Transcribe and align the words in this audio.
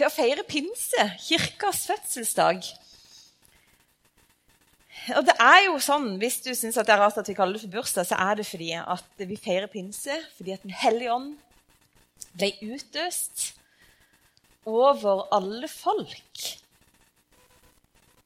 til 0.00 0.08
å 0.08 0.12
feire 0.12 0.44
pinse, 0.48 1.04
kirkas 1.20 1.84
fødselsdag. 1.90 2.64
Og 5.16 5.26
det 5.28 5.34
er 5.40 5.66
jo 5.66 5.76
sånn, 5.80 6.14
Hvis 6.20 6.40
du 6.44 6.50
syns 6.56 6.78
det 6.78 6.88
er 6.92 7.00
rart 7.00 7.18
at 7.20 7.28
vi 7.28 7.36
kaller 7.36 7.56
det 7.56 7.64
for 7.66 7.74
bursdag, 7.76 8.08
så 8.08 8.16
er 8.20 8.40
det 8.40 8.46
fordi 8.48 8.72
at 8.80 9.24
vi 9.28 9.36
feirer 9.36 9.68
pinse 9.72 10.16
fordi 10.36 10.54
at 10.56 10.64
Den 10.64 10.76
hellige 10.76 11.12
ånd 11.12 11.30
ble 12.36 12.50
utøst 12.62 13.54
over 14.68 15.26
alle 15.34 15.68
folk. 15.68 16.44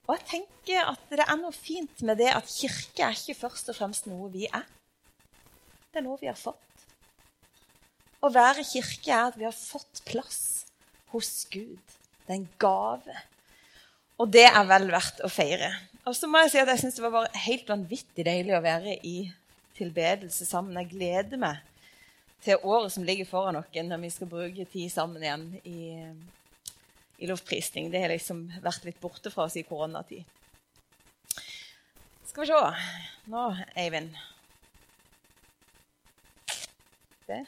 Og 0.05 0.19
jeg 0.19 0.27
tenker 0.31 0.91
at 0.93 1.07
det 1.11 1.25
er 1.25 1.39
noe 1.41 1.55
fint 1.55 2.03
med 2.03 2.19
det 2.21 2.31
at 2.35 2.51
kirke 2.51 3.07
er 3.07 3.17
ikke 3.17 3.39
først 3.47 3.71
og 3.73 3.79
fremst 3.79 4.11
noe 4.11 4.29
vi 4.35 4.45
er. 4.51 4.67
Det 5.91 6.03
er 6.03 6.07
noe 6.07 6.21
vi 6.21 6.29
har 6.29 6.39
fått. 6.39 6.61
Å 8.21 8.31
være 8.35 8.67
kirke 8.67 9.15
er 9.15 9.31
at 9.31 9.39
vi 9.39 9.47
har 9.47 9.57
fått 9.57 10.03
plass 10.11 10.64
hos 11.15 11.47
Gud. 11.53 11.95
Det 12.25 12.33
er 12.33 12.41
en 12.41 12.51
gave. 12.61 13.17
Og 14.21 14.31
det 14.31 14.47
er 14.51 14.63
vel 14.69 14.91
verdt 14.93 15.23
å 15.25 15.31
feire. 15.33 15.73
Og 16.05 16.15
så 16.17 16.29
må 16.29 16.43
jeg 16.43 16.53
si 16.53 16.61
at 16.61 16.71
jeg 16.71 16.83
syns 16.83 16.99
det 16.99 17.05
var 17.07 17.15
bare 17.17 17.45
helt 17.47 17.71
vanvittig 17.71 18.27
deilig 18.27 18.55
å 18.57 18.65
være 18.65 18.99
i 19.09 19.17
tilbedelse 19.79 20.47
sammen. 20.47 20.77
Jeg 20.83 20.93
gleder 20.93 21.41
meg 21.41 21.63
til 22.45 22.61
året 22.61 22.93
som 22.93 23.07
ligger 23.07 23.29
foran 23.29 23.57
oss, 23.57 23.71
når 23.73 24.03
vi 24.03 24.13
skal 24.13 24.31
bruke 24.31 24.67
tid 24.69 24.93
sammen 24.93 25.25
igjen 25.25 25.47
i, 25.65 25.81
i 27.25 27.31
lovprisning. 27.31 27.89
Det 27.93 28.05
har 28.05 28.13
liksom 28.13 28.47
vært 28.63 28.85
litt 28.85 29.01
borte 29.01 29.33
fra 29.33 29.49
oss 29.49 29.57
i 29.57 29.65
koronatid. 29.65 30.25
Skal 32.29 32.45
vi 32.45 32.51
se 32.51 32.61
Nå, 33.33 33.47
Eivind. 33.79 34.13
Det. 37.25 37.41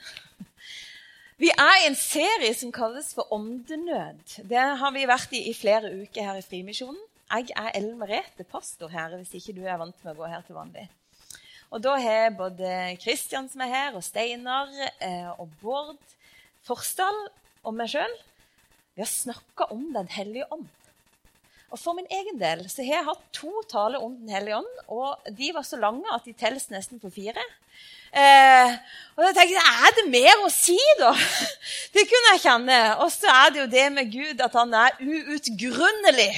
Vi 1.37 1.51
er 1.53 1.83
i 1.83 1.89
en 1.91 1.97
serie 2.01 2.55
som 2.57 2.71
kalles 2.73 3.11
for 3.13 3.29
Åndenød. 3.37 4.39
Det 4.49 4.61
har 4.81 4.93
vi 4.95 5.03
vært 5.05 5.35
i 5.37 5.43
i 5.51 5.53
flere 5.53 5.91
uker 5.93 6.25
her 6.25 6.39
i 6.41 6.45
Frimisjonen. 6.45 6.97
Jeg 7.29 7.51
er 7.61 7.75
Ellen 7.77 7.99
Merete, 8.01 8.47
pastor 8.49 8.89
her, 8.89 9.13
hvis 9.19 9.35
ikke 9.37 9.53
du 9.59 9.67
er 9.67 9.77
vant 9.77 9.99
med 10.01 10.15
å 10.15 10.17
gå 10.17 10.31
her 10.33 10.47
til 10.47 10.57
vanlig. 10.57 10.87
Og 11.69 11.83
da 11.85 11.99
har 12.01 12.33
både 12.39 12.71
Kristian 13.03 13.51
som 13.53 13.61
er 13.67 13.73
her, 13.75 13.99
og 13.99 14.07
Steinar 14.07 14.73
eh, 14.81 15.29
og 15.37 15.53
Bård 15.61 16.01
Forsdal 16.65 17.21
og 17.67 17.77
meg 17.77 17.93
sjøl 17.93 18.17
vi 18.97 19.05
har 19.05 19.13
snakka 19.13 19.69
om 19.75 19.91
Den 19.93 20.09
hellige 20.09 20.49
ånd. 20.57 20.71
Og 21.77 21.83
For 21.83 21.93
min 21.93 22.09
egen 22.09 22.39
del 22.41 22.63
så 22.73 22.81
har 22.81 23.03
jeg 23.03 23.09
hatt 23.11 23.25
to 23.37 23.53
taler 23.69 24.01
om 24.01 24.15
Den 24.17 24.33
hellige 24.33 24.57
ånd, 24.63 24.79
og 24.89 25.29
de 25.37 25.53
var 25.53 25.67
så 25.67 25.77
lange 25.77 26.09
at 26.15 26.25
de 26.25 26.33
telles 26.33 26.71
nesten 26.73 27.03
på 27.03 27.11
fire. 27.13 27.45
Eh, 28.17 28.73
og 29.13 29.21
da 29.27 29.33
tenkte 29.37 29.59
jeg, 29.59 29.75
Er 29.85 29.93
det 29.99 30.07
mer 30.09 30.45
å 30.47 30.49
si, 30.49 30.79
da? 30.97 31.13
Det 31.95 32.07
kunne 32.09 32.33
jeg 32.33 32.45
kjenne. 32.47 32.81
Og 33.05 33.13
så 33.13 33.29
er 33.29 33.53
det 33.53 33.61
jo 33.61 33.69
det 33.77 33.85
med 33.93 34.09
Gud 34.15 34.41
at 34.41 34.57
han 34.57 34.73
er 34.73 34.97
uutgrunnelig. 35.05 36.33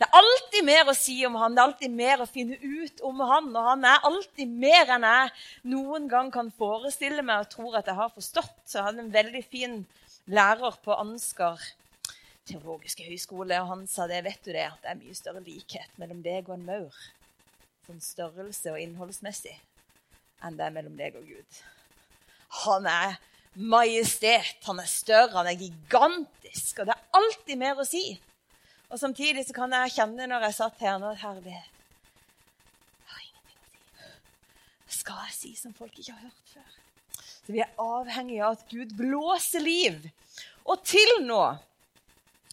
Det 0.00 0.08
er 0.08 0.18
alltid 0.24 0.66
mer 0.66 0.90
å 0.90 0.96
si 0.96 1.20
om 1.28 1.38
han, 1.38 1.54
det 1.54 1.60
er 1.60 1.68
alltid 1.68 1.94
mer 2.02 2.24
å 2.24 2.30
finne 2.30 2.58
ut 2.58 3.02
om 3.06 3.22
han. 3.30 3.50
Og 3.54 3.70
han 3.70 3.90
er 3.92 4.06
alltid 4.10 4.60
mer 4.66 4.90
enn 4.96 5.06
jeg 5.06 5.34
noen 5.70 6.10
gang 6.10 6.34
kan 6.34 6.50
forestille 6.50 7.22
meg 7.22 7.44
og 7.44 7.52
tror 7.54 7.78
at 7.78 7.90
jeg 7.90 8.00
har 8.00 8.10
forstått. 8.16 8.56
Så 8.66 8.80
jeg 8.80 8.88
hadde 8.88 9.06
en 9.06 9.18
veldig 9.20 9.44
fin 9.46 9.84
lærer 10.30 10.82
på 10.82 10.98
Ansgar 10.98 11.62
teologiske 12.50 13.06
høgskole, 13.06 13.56
og 13.62 13.70
han 13.70 13.86
sa 13.90 14.06
det, 14.10 14.20
vet 14.26 14.44
du 14.44 14.52
det, 14.52 14.66
at 14.66 14.82
det 14.82 14.92
er 14.92 15.00
mye 15.00 15.16
større 15.16 15.42
likhet 15.46 15.98
mellom 16.00 16.22
deg 16.24 16.48
og 16.48 16.56
en 16.56 16.66
maur, 16.66 17.00
sånn 17.86 18.02
størrelse 18.04 18.72
og 18.74 18.80
innholdsmessig, 18.82 19.56
enn 20.44 20.58
det 20.58 20.66
er 20.66 20.74
mellom 20.74 20.96
deg 20.98 21.18
og 21.20 21.26
Gud. 21.30 21.60
Han 22.64 22.88
er 22.90 23.18
majestet, 23.54 24.56
han 24.66 24.80
er 24.82 24.90
større, 24.90 25.34
han 25.36 25.50
er 25.50 25.58
gigantisk, 25.58 26.80
og 26.80 26.90
det 26.90 26.96
er 26.96 27.20
alltid 27.20 27.60
mer 27.60 27.80
å 27.80 27.86
si. 27.86 28.04
Og 28.90 28.98
samtidig 28.98 29.46
så 29.46 29.54
kan 29.54 29.74
jeg 29.74 29.94
kjenne 29.94 30.26
når 30.30 30.48
jeg 30.48 30.58
satt 30.58 30.82
her 30.82 30.98
nå, 30.98 31.12
at 31.12 31.22
herlighet 31.22 31.76
Jeg 32.98 33.12
har 33.12 33.22
ingenting 33.22 33.58
å 33.62 33.70
si. 33.70 34.98
Skal 34.98 35.26
jeg 35.28 35.36
si 35.36 35.52
som 35.58 35.74
folk 35.76 35.94
ikke 35.94 36.14
har 36.16 36.26
hørt 36.26 36.54
før? 36.54 36.78
Så 37.40 37.54
vi 37.54 37.62
er 37.62 37.70
avhengige 37.82 38.46
av 38.46 38.58
at 38.58 38.66
Gud 38.70 38.96
blåser 38.98 39.62
liv. 39.62 40.08
Og 40.66 40.82
til 40.86 41.12
nå 41.26 41.42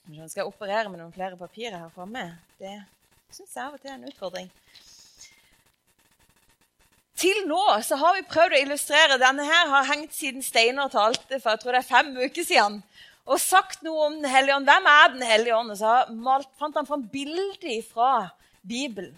skal 0.08 0.42
jeg 0.42 0.48
operere 0.48 0.90
med 0.90 1.02
noen 1.02 1.14
flere 1.16 1.38
papirer 1.40 1.82
her 1.82 1.92
framme. 1.92 2.30
Det 2.60 2.76
syns 3.34 3.56
jeg 3.56 3.64
av 3.66 3.76
og 3.76 3.82
til 3.82 3.92
er 3.92 3.98
en 3.98 4.08
utfordring. 4.08 4.48
Til 7.18 7.44
nå 7.50 7.64
så 7.84 7.98
har 7.98 8.16
vi 8.16 8.28
prøvd 8.30 8.56
å 8.56 8.62
illustrere. 8.62 9.20
Denne 9.20 9.46
her 9.48 9.70
har 9.74 9.88
hengt 9.90 10.14
siden 10.16 10.46
Steinar 10.46 10.92
talte 10.94 11.42
for 11.42 11.52
jeg 11.54 11.64
tror 11.64 11.76
det 11.76 11.82
er 11.82 11.90
fem 11.90 12.12
uker 12.16 12.46
siden. 12.46 12.82
Og 13.28 13.42
sagt 13.44 13.82
noe 13.84 14.06
om 14.06 14.20
Den 14.22 14.30
hellige 14.32 14.56
ånd. 14.56 14.70
Hvem 14.70 14.90
er 14.92 15.08
Den 15.14 15.26
hellige 15.28 15.56
ånd? 15.58 15.74
Og 15.74 15.80
så 15.82 15.96
malt, 16.14 16.48
fant 16.60 16.78
han 16.78 16.88
fram 16.88 17.04
bilder 17.12 17.82
fra 17.90 18.12
Bibelen. 18.62 19.18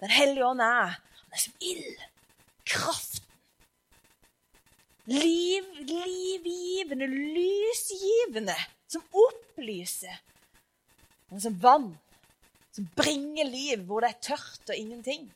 Den 0.00 0.10
hellige 0.10 0.46
ånd 0.48 0.64
er 0.64 0.96
han 0.96 1.36
er 1.36 1.44
som 1.44 1.54
ild. 1.60 2.00
Kraften. 2.66 3.22
Liv, 5.06 5.68
livgivende, 5.86 7.06
lysgivende. 7.06 8.56
Som 8.86 9.02
opplyser. 9.10 10.20
Men 11.28 11.40
som 11.40 11.58
vann. 11.58 11.90
Som 12.72 12.88
bringer 12.96 13.48
liv 13.48 13.82
hvor 13.88 14.04
det 14.04 14.12
er 14.14 14.24
tørt 14.32 14.70
og 14.70 14.76
ingenting. 14.76 15.28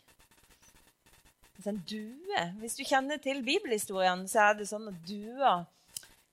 En 1.66 1.82
due 1.84 2.42
Hvis 2.60 2.78
du 2.78 2.86
kjenner 2.88 3.20
til 3.20 3.42
bibelhistorien, 3.44 4.24
så 4.28 4.48
er 4.48 4.58
det 4.60 4.70
sånn 4.70 4.88
at 4.88 5.00
dua 5.04 5.58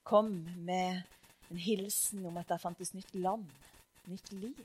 kom 0.08 0.30
med 0.64 1.02
en 1.52 1.60
hilsen 1.60 2.26
om 2.30 2.38
at 2.40 2.48
det 2.48 2.62
fantes 2.62 2.94
nytt 2.96 3.12
land, 3.20 3.44
nytt 4.08 4.32
liv. 4.32 4.62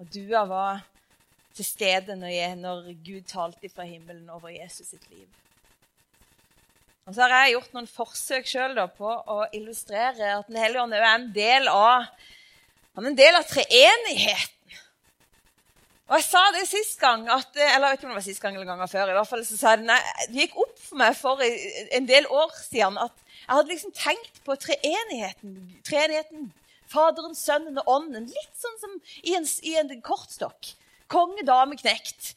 Og 0.00 0.08
dua 0.12 0.44
var 0.48 0.84
til 1.56 1.64
stede 1.64 2.16
når, 2.16 2.92
Gud 3.04 3.28
talte 3.28 3.68
fra 3.72 3.84
himmelen 3.88 4.28
over 4.32 4.52
Jesus 4.52 4.92
sitt 4.92 5.04
liv. 5.10 5.28
Og 7.06 7.14
så 7.14 7.22
har 7.22 7.46
jeg 7.46 7.54
gjort 7.54 7.76
noen 7.76 7.86
forsøk 7.86 8.48
sjøl 8.50 8.80
på 8.96 9.06
å 9.06 9.38
illustrere 9.54 10.32
at 10.40 10.48
Den 10.50 10.58
hellige 10.58 10.82
ånd 10.82 10.96
er 10.96 11.06
en 11.06 11.28
del 11.34 11.70
av, 11.70 12.08
en 12.98 13.18
del 13.18 13.38
av 13.38 13.46
treenigheten. 13.46 14.52
Og 16.06 16.14
jeg 16.20 16.26
sa 16.28 16.42
det 16.54 16.66
sist 16.70 17.00
gang, 17.02 17.24
at, 17.30 17.48
eller 17.54 17.88
jeg 17.88 17.96
vet 17.96 17.98
ikke 17.98 18.06
om 18.06 18.12
det 18.12 18.18
var 18.20 18.26
sist 18.26 18.42
gang 18.42 18.54
eller 18.54 18.68
ganger 18.68 18.90
før. 18.90 19.10
i 19.10 19.16
hvert 19.16 19.30
fall 19.30 19.42
så 19.46 19.56
sa 19.58 19.72
jeg 19.74 19.86
det, 19.86 19.96
det 20.30 20.44
gikk 20.44 20.60
opp 20.62 20.76
for 20.82 21.00
meg 21.00 21.16
for 21.18 21.42
en 21.42 22.06
del 22.06 22.28
år 22.30 22.52
siden 22.58 22.98
at 23.02 23.24
jeg 23.46 23.54
hadde 23.54 23.72
liksom 23.72 23.94
tenkt 23.94 24.38
på 24.46 24.54
treenigheten. 24.62 25.56
treenigheten 25.86 26.52
Faderen, 26.90 27.34
Sønnen 27.34 27.80
og 27.82 27.90
Ånden. 27.90 28.28
Litt 28.30 28.58
sånn 28.58 28.76
som 28.82 28.94
i 29.26 29.34
en, 29.38 29.46
i 29.66 29.74
en 29.78 29.90
kortstokk. 30.06 30.72
Konge, 31.10 31.42
dame, 31.46 31.78
knekt. 31.78 32.34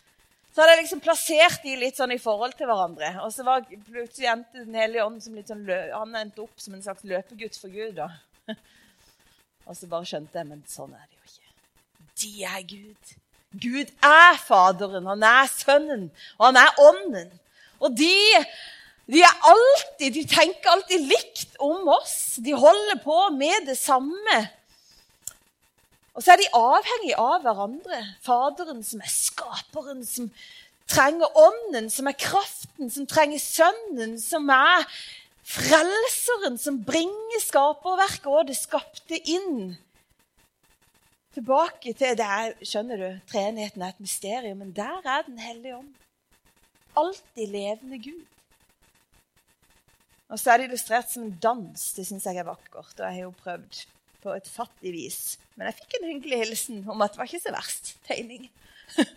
Så 0.59 0.65
hadde 0.65 0.73
jeg 0.73 0.83
liksom 0.83 0.99
plassert 0.99 1.61
de 1.63 1.73
litt 1.79 1.95
sånn 1.95 2.11
i 2.11 2.19
forhold 2.19 2.51
til 2.59 2.67
hverandre. 2.67 3.13
Og 3.23 3.29
så 3.31 3.45
var 3.47 3.61
plutselig 3.63 4.27
endte 4.27 4.65
Den 4.65 4.73
hellige 4.75 5.05
ånd 5.07 5.21
som 5.23 5.37
litt 5.39 5.47
sånn 5.47 5.61
han 5.71 6.17
endte 6.19 6.41
opp 6.43 6.59
som 6.59 6.73
en 6.75 6.83
slags 6.83 7.05
løpegutt 7.07 7.55
for 7.55 7.71
Gud. 7.71 7.93
da. 7.95 8.09
Og 9.71 9.77
så 9.79 9.87
bare 9.87 10.09
skjønte 10.09 10.35
jeg 10.35 10.49
men 10.49 10.59
sånn 10.67 10.91
er 10.97 11.05
det 11.05 11.15
jo 11.15 11.29
ikke. 11.29 11.55
De 12.19 12.33
er 12.49 12.67
Gud. 12.73 13.15
Gud 13.69 13.95
er 14.03 14.43
Faderen, 14.49 15.07
han 15.07 15.23
er 15.29 15.47
Sønnen, 15.47 16.03
og 16.35 16.49
han 16.49 16.59
er 16.65 16.83
Ånden. 16.89 17.31
Og 17.79 17.95
de, 17.95 18.43
de, 19.07 19.23
er 19.23 19.47
alltid, 19.53 20.11
de 20.19 20.27
tenker 20.27 20.75
alltid 20.75 21.07
likt 21.07 21.55
om 21.63 21.87
oss. 21.95 22.35
De 22.43 22.51
holder 22.51 22.99
på 23.05 23.21
med 23.39 23.71
det 23.71 23.79
samme. 23.79 24.41
Og 26.19 26.23
så 26.25 26.33
er 26.33 26.41
de 26.41 26.49
avhengige 26.51 27.15
av 27.15 27.45
hverandre. 27.45 27.97
Faderen 28.19 28.81
som 28.83 28.99
er 28.99 29.11
skaperen, 29.13 30.01
som 30.03 30.25
trenger 30.91 31.37
Ånden, 31.39 31.85
som 31.87 32.09
er 32.11 32.17
kraften, 32.19 32.89
som 32.91 33.05
trenger 33.07 33.39
Sønnen, 33.39 34.17
som 34.19 34.49
er 34.51 34.83
frelseren, 35.47 36.57
som 36.59 36.81
bringer 36.83 37.39
skaperverket 37.45 38.27
og 38.27 38.49
det 38.49 38.57
skapte 38.59 39.15
inn 39.31 39.77
tilbake 41.37 41.93
til 41.95 42.17
der, 42.19 42.51
skjønner 42.67 42.99
du, 42.99 43.07
Treenigheten 43.31 43.85
er 43.85 43.93
et 43.93 44.01
mysterium, 44.03 44.59
men 44.59 44.73
der 44.75 44.99
er 45.05 45.23
Den 45.23 45.39
hellige 45.39 45.77
ånd. 45.77 45.93
Alltid 46.99 47.47
levende 47.47 48.01
Gud. 48.03 48.25
Og 50.27 50.39
så 50.39 50.51
er 50.51 50.57
det 50.57 50.67
illustrert 50.67 51.07
som 51.13 51.23
en 51.23 51.39
dans. 51.41 51.85
Det 51.95 52.03
syns 52.05 52.27
jeg 52.27 52.41
er 52.43 52.49
vakkert. 52.49 52.91
Og 52.99 53.05
jeg 53.05 53.13
har 53.13 53.23
jo 53.23 53.31
prøvd 53.39 53.79
på 54.23 54.33
et 54.35 54.47
fattig 54.47 54.91
vis. 54.93 55.37
Men 55.55 55.69
jeg 55.69 55.79
fikk 55.81 55.97
en 55.97 56.09
hyggelig 56.09 56.41
hilsen 56.43 56.83
om 56.89 57.01
at 57.03 57.13
det 57.13 57.21
var 57.21 57.29
ikke 57.29 57.45
så 57.45 57.55
verst 57.55 57.93
tegning. 58.07 58.49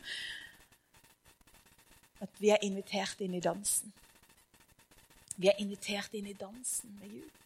At 2.22 2.37
vi 2.38 2.52
er 2.54 2.62
invitert 2.62 3.19
inn 3.25 3.34
i 3.34 3.43
dansen. 3.43 3.90
Vi 5.34 5.49
er 5.50 5.58
invitert 5.58 6.12
inn 6.14 6.28
i 6.31 6.37
dansen 6.38 6.93
med 7.00 7.16
Gud. 7.16 7.40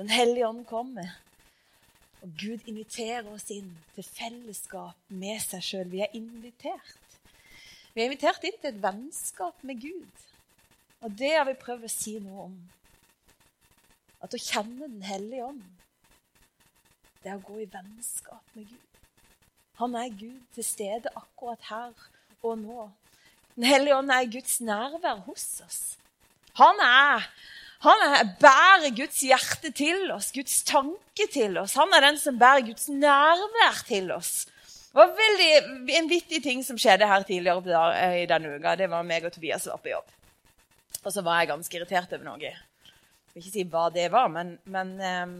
Den 0.00 0.10
hellige 0.10 0.48
ånd 0.48 0.64
kommer. 0.66 1.12
Og 2.22 2.32
Gud 2.38 2.66
inviterer 2.70 3.28
oss 3.30 3.50
inn 3.54 3.70
til 3.94 4.06
fellesskap 4.06 4.98
med 5.14 5.38
seg 5.44 5.62
sjøl. 5.62 5.88
Vi 5.92 6.02
er 6.02 6.16
invitert. 6.18 7.18
Vi 7.92 8.02
er 8.02 8.08
invitert 8.08 8.42
inn 8.48 8.58
til 8.58 8.72
et 8.72 8.82
vennskap 8.82 9.62
med 9.66 9.78
Gud. 9.82 10.26
Og 11.02 11.14
det 11.18 11.32
har 11.36 11.46
vi 11.46 11.58
prøvd 11.58 11.86
å 11.86 11.92
si 11.92 12.16
noe 12.22 12.48
om. 12.48 12.58
At 14.22 14.34
å 14.34 14.42
kjenne 14.42 14.86
Den 14.86 15.02
hellige 15.06 15.46
ånd 15.50 15.62
det 17.22 17.32
er 17.32 17.38
å 17.38 17.46
gå 17.46 17.62
i 17.62 17.70
vennskap 17.70 18.56
med 18.56 18.68
Gud. 18.70 19.00
Han 19.80 19.96
er 19.98 20.12
Gud 20.14 20.42
til 20.54 20.66
stede 20.66 21.10
akkurat 21.16 21.70
her 21.70 21.92
og 22.42 22.58
nå. 22.60 22.90
Den 23.56 23.66
hellige 23.68 23.96
ånd 23.96 24.12
er 24.12 24.30
Guds 24.30 24.60
nærvær 24.64 25.24
hos 25.26 25.46
oss. 25.64 25.82
Han 26.58 26.80
er 26.84 27.28
han 27.82 28.02
er, 28.06 28.28
bærer 28.38 28.92
Guds 28.94 29.18
hjerte 29.26 29.72
til 29.74 30.06
oss, 30.14 30.30
Guds 30.34 30.60
tanke 30.62 31.26
til 31.32 31.56
oss. 31.58 31.74
Han 31.74 31.90
er 31.96 32.04
den 32.06 32.18
som 32.20 32.36
bærer 32.38 32.62
Guds 32.68 32.86
nærvær 32.88 33.80
til 33.88 34.12
oss. 34.14 34.44
Det 34.92 35.00
var 35.00 35.14
veldig, 35.16 35.48
en 35.98 36.10
vittig 36.10 36.38
ting 36.44 36.62
som 36.62 36.78
skjedde 36.78 37.08
her 37.08 37.24
tidligere 37.26 37.64
der, 37.66 38.14
i 38.20 38.28
denne 38.30 38.52
uka. 38.54 38.76
Det 38.78 38.86
var 38.92 39.08
meg 39.08 39.26
og 39.26 39.34
Tobias 39.34 39.64
som 39.64 39.74
var 39.74 39.82
på 39.82 39.90
jobb. 39.90 40.14
Og 41.02 41.10
så 41.10 41.24
var 41.26 41.40
jeg 41.40 41.50
ganske 41.50 41.78
irritert 41.78 42.14
over 42.14 42.28
noe. 42.28 42.52
Jeg 42.52 43.34
vil 43.34 43.42
ikke 43.42 43.54
si 43.56 43.66
hva 43.72 43.86
det 43.90 44.06
var, 44.12 44.30
men, 44.30 44.54
men, 44.70 44.92
ehm, 45.02 45.36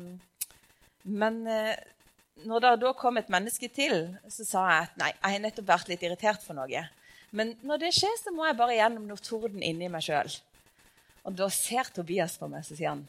men 1.02 1.42
eh, 1.50 1.76
når 2.46 2.64
det 2.64 2.72
da 2.82 2.92
kom 2.98 3.18
et 3.20 3.30
menneske 3.32 3.68
til, 3.72 3.96
så 4.30 4.46
sa 4.46 4.66
jeg 4.70 4.88
at 4.88 5.00
nei, 5.00 5.10
jeg 5.14 5.36
har 5.36 5.42
nettopp 5.44 5.68
vært 5.68 5.90
litt 5.90 6.04
irritert 6.06 6.44
for 6.44 6.58
noe. 6.58 6.84
Men 7.32 7.54
når 7.64 7.86
det 7.86 7.94
skjer, 7.96 8.14
så 8.20 8.32
må 8.34 8.46
jeg 8.48 8.58
bare 8.58 8.76
gjennom 8.76 9.08
noe 9.08 9.24
torden 9.24 9.62
inni 9.64 9.88
meg 9.92 10.04
sjøl. 10.04 10.30
Og 11.28 11.36
da 11.38 11.48
ser 11.52 11.88
Tobias 11.94 12.36
på 12.40 12.48
meg 12.50 12.66
så 12.66 12.76
sier 12.76 12.94
han, 12.94 13.04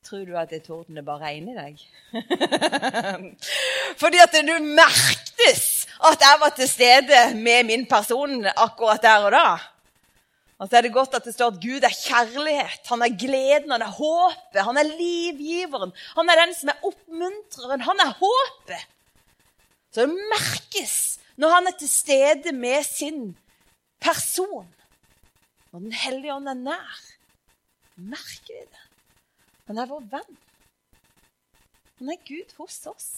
Tror 0.00 0.22
du 0.24 0.32
at 0.40 0.48
det 0.48 0.62
tordenet 0.64 1.04
bare 1.04 1.28
er 1.28 1.36
inni 1.36 1.52
deg? 1.52 1.80
Fordi 4.00 4.22
at 4.22 4.32
du 4.32 4.54
merktes 4.64 5.66
at 6.08 6.24
jeg 6.24 6.38
var 6.40 6.54
til 6.56 6.70
stede 6.70 7.18
med 7.36 7.68
min 7.68 7.84
person 7.88 8.46
akkurat 8.54 9.02
der 9.04 9.26
og 9.26 9.34
da. 9.34 9.58
Og 10.60 10.68
så 10.68 10.76
er 10.76 10.84
det 10.84 10.92
godt 10.92 11.14
at 11.16 11.24
det 11.24 11.32
står 11.32 11.54
at 11.54 11.60
Gud 11.62 11.84
er 11.86 11.94
kjærlighet, 11.96 12.82
han 12.92 13.02
er 13.04 13.16
gleden, 13.16 13.72
han 13.72 13.84
er 13.84 13.94
håpet, 13.96 14.60
han 14.60 14.76
er 14.76 14.90
livgiveren. 14.92 15.94
Han 16.18 16.28
er 16.28 16.42
den 16.42 16.52
som 16.56 16.72
er 16.72 16.82
oppmuntreren, 16.84 17.84
han 17.86 18.02
er 18.04 18.12
håpet. 18.18 18.90
Så 19.90 20.04
det 20.04 20.26
merkes 20.34 20.96
når 21.40 21.54
han 21.56 21.70
er 21.70 21.78
til 21.80 21.88
stede 21.88 22.52
med 22.52 22.84
sin 22.84 23.22
person. 24.04 24.68
Når 25.72 25.86
Den 25.86 25.96
hellige 25.96 26.34
ånd 26.34 26.50
er 26.50 26.60
nær 26.60 27.00
merker 28.00 28.54
vi 28.54 28.62
det. 28.64 28.86
Han 29.68 29.80
er 29.80 29.90
vår 29.90 30.06
venn. 30.12 30.38
Han 32.00 32.12
er 32.12 32.22
Gud 32.26 32.54
hos 32.58 32.78
oss. 32.90 33.10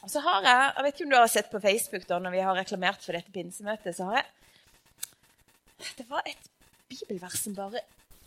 Og 0.00 0.08
så 0.12 0.22
har 0.24 0.44
jeg, 0.44 0.72
jeg 0.76 0.84
vet 0.84 0.94
ikke 0.94 1.06
om 1.06 1.12
du 1.12 1.18
har 1.18 1.32
sett 1.32 1.50
på 1.52 1.60
Facebook 1.60 2.06
da, 2.08 2.20
når 2.22 2.32
vi 2.32 2.44
har 2.44 2.56
reklamert 2.56 3.02
for 3.04 3.16
dette 3.16 3.32
pinsemøtet, 3.34 3.96
så 3.96 4.08
har 4.08 4.20
jeg 4.20 4.28
Det 5.80 6.06
var 6.10 6.26
et 6.28 6.50
bibelvers 6.90 7.38
som 7.40 7.54
bare 7.56 7.80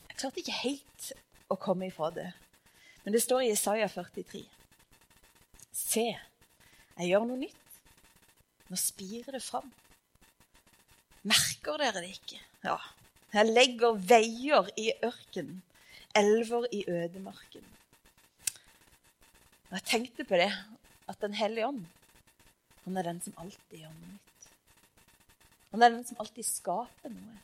Jeg 0.09 0.17
klarte 0.17 0.41
ikke 0.41 0.59
helt 0.63 1.11
å 1.51 1.57
komme 1.59 1.87
ifra 1.89 2.09
det. 2.13 2.29
Men 3.03 3.15
det 3.15 3.23
står 3.23 3.43
i 3.43 3.51
Isaiah 3.53 3.89
43. 3.89 4.43
Se, 5.73 6.05
jeg 6.97 7.09
gjør 7.09 7.25
noe 7.27 7.41
nytt. 7.41 7.79
Nå 8.69 8.77
spirer 8.79 9.35
det 9.35 9.41
fram. 9.43 9.71
Merker 11.27 11.79
dere 11.81 12.03
det 12.03 12.13
ikke? 12.13 12.39
Ja, 12.63 12.77
jeg 13.33 13.49
legger 13.49 13.97
veier 13.97 14.69
i 14.77 14.91
ørkenen, 15.05 15.63
elver 16.15 16.67
i 16.71 16.83
ødemarken. 16.89 17.65
Og 19.71 19.77
jeg 19.79 19.85
tenkte 19.89 20.25
på 20.29 20.37
det, 20.37 20.51
at 21.09 21.21
Den 21.21 21.33
hellige 21.33 21.67
ånd, 21.67 21.85
han 22.85 22.97
er 22.97 23.09
den 23.09 23.21
som 23.21 23.33
alltid 23.37 23.81
gjør 23.81 23.91
noe 23.97 24.11
nytt. 24.13 24.32
Han 25.73 25.81
er 25.81 25.95
den 25.95 26.05
som 26.05 26.21
alltid 26.21 26.45
skaper 26.45 27.11
noe. 27.11 27.39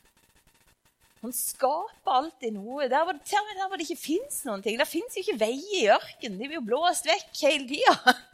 Han 1.20 1.34
skaper 1.36 2.14
alltid 2.16 2.54
noe. 2.56 2.86
Der 2.88 3.04
hvor, 3.04 3.18
der 3.18 3.66
hvor 3.68 3.76
det 3.76 3.84
ikke 3.88 4.00
fins 4.00 4.40
noen 4.46 4.62
ting. 4.64 4.78
Der 4.80 4.88
fins 4.88 5.18
jo 5.18 5.24
ikke 5.24 5.40
veier 5.42 5.82
i 5.82 5.90
ørkenen. 5.92 6.38
De 6.38 6.46
blir 6.46 6.60
jo 6.60 6.64
blåst 6.64 7.08
vekk 7.10 7.42
hele 7.42 7.66
tida. 7.68 8.16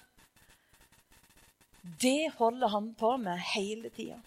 Det 2.02 2.32
holder 2.34 2.68
han 2.72 2.88
på 2.98 3.12
med 3.22 3.38
hele 3.54 3.88
tida. 3.94 4.18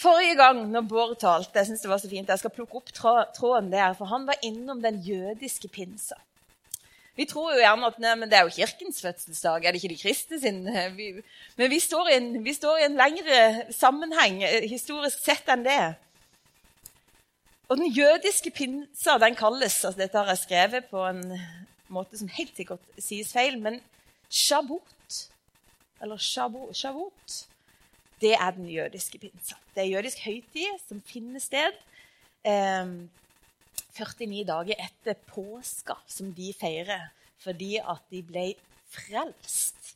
Forrige 0.00 0.34
gang 0.36 0.64
når 0.72 0.88
Bård 0.90 1.12
talte, 1.20 1.58
jeg 1.60 1.68
synes 1.68 1.84
det 1.84 1.90
var 1.90 2.00
så 2.02 2.08
fint, 2.10 2.28
jeg 2.32 2.40
skal 2.40 2.52
plukke 2.54 2.80
opp 2.80 2.90
tråden 3.36 3.68
der, 3.70 3.92
for 3.94 4.08
han 4.10 4.24
var 4.26 4.40
innom 4.46 4.80
den 4.82 4.98
jødiske 5.04 5.68
pinsa. 5.68 6.16
Vi 7.20 7.26
tror 7.28 7.50
jo 7.52 7.60
gjerne 7.60 7.88
at 7.90 7.98
nei, 8.00 8.14
det 8.32 8.36
er 8.38 8.46
jo 8.46 8.54
kirkens 8.54 9.02
fødselsdag, 9.04 9.66
er 9.66 9.74
det 9.74 9.82
ikke 9.82 9.92
de 9.92 10.00
kristne 10.00 10.38
sin? 10.40 10.60
Vi, 10.96 11.10
men 11.58 11.68
vi 11.68 11.80
står, 11.84 12.08
en, 12.14 12.28
vi 12.46 12.54
står, 12.56 12.78
i 12.80 12.86
en, 12.86 12.96
lengre 12.96 13.40
sammenheng 13.76 14.38
eh, 14.46 14.64
historisk 14.70 15.20
sett 15.20 15.50
enn 15.52 15.66
det. 15.66 15.82
Og 17.68 17.76
den 17.76 17.92
jødiske 17.92 18.54
pinsa 18.56 19.18
den 19.20 19.36
kalles 19.36 19.76
altså 19.84 20.00
Dette 20.00 20.16
har 20.16 20.32
jeg 20.32 20.42
skrevet 20.46 20.88
på 20.88 21.04
en 21.10 21.20
måte 21.92 22.16
som 22.16 22.32
helt 22.38 22.56
sikkert 22.56 22.88
sies 22.96 23.34
feil, 23.36 23.60
men 23.60 23.82
shabot. 24.32 25.20
Eller 26.00 26.16
shabot 26.16 27.36
det 28.24 28.32
er 28.32 28.56
den 28.56 28.72
jødiske 28.72 29.20
pinsa. 29.20 29.60
Det 29.74 29.84
er 29.84 29.92
jødisk 29.92 30.24
høytid 30.24 30.80
som 30.88 31.04
finner 31.04 31.44
sted 31.44 31.76
eh, 32.48 32.96
49 33.96 34.44
dager 34.48 34.80
etter 34.80 35.18
påska, 35.30 35.98
som 36.06 36.32
de 36.36 36.52
feirer 36.56 37.10
fordi 37.40 37.78
at 37.80 38.02
de 38.12 38.20
ble 38.24 38.46
frelst 38.92 39.94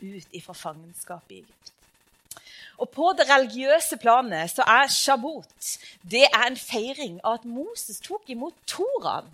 ut 0.00 0.36
fra 0.44 0.54
fangenskapet 0.56 1.34
i 1.36 1.40
Egypt. 1.42 1.72
Og 2.76 2.90
På 2.92 3.12
det 3.16 3.28
religiøse 3.28 3.96
planet 3.96 4.52
så 4.52 4.64
er 4.68 4.90
shabot 4.92 5.70
det 6.04 6.26
er 6.28 6.44
en 6.46 6.58
feiring 6.60 7.20
av 7.24 7.40
at 7.40 7.46
Moses 7.48 8.00
tok 8.04 8.28
imot 8.32 8.56
Toraen, 8.68 9.28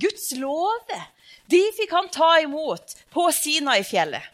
Guds 0.00 0.32
love. 0.36 1.02
De 1.50 1.60
fikk 1.76 1.92
han 1.92 2.08
ta 2.12 2.36
imot 2.44 2.96
på 3.12 3.28
Sinai-fjellet. 3.32 4.32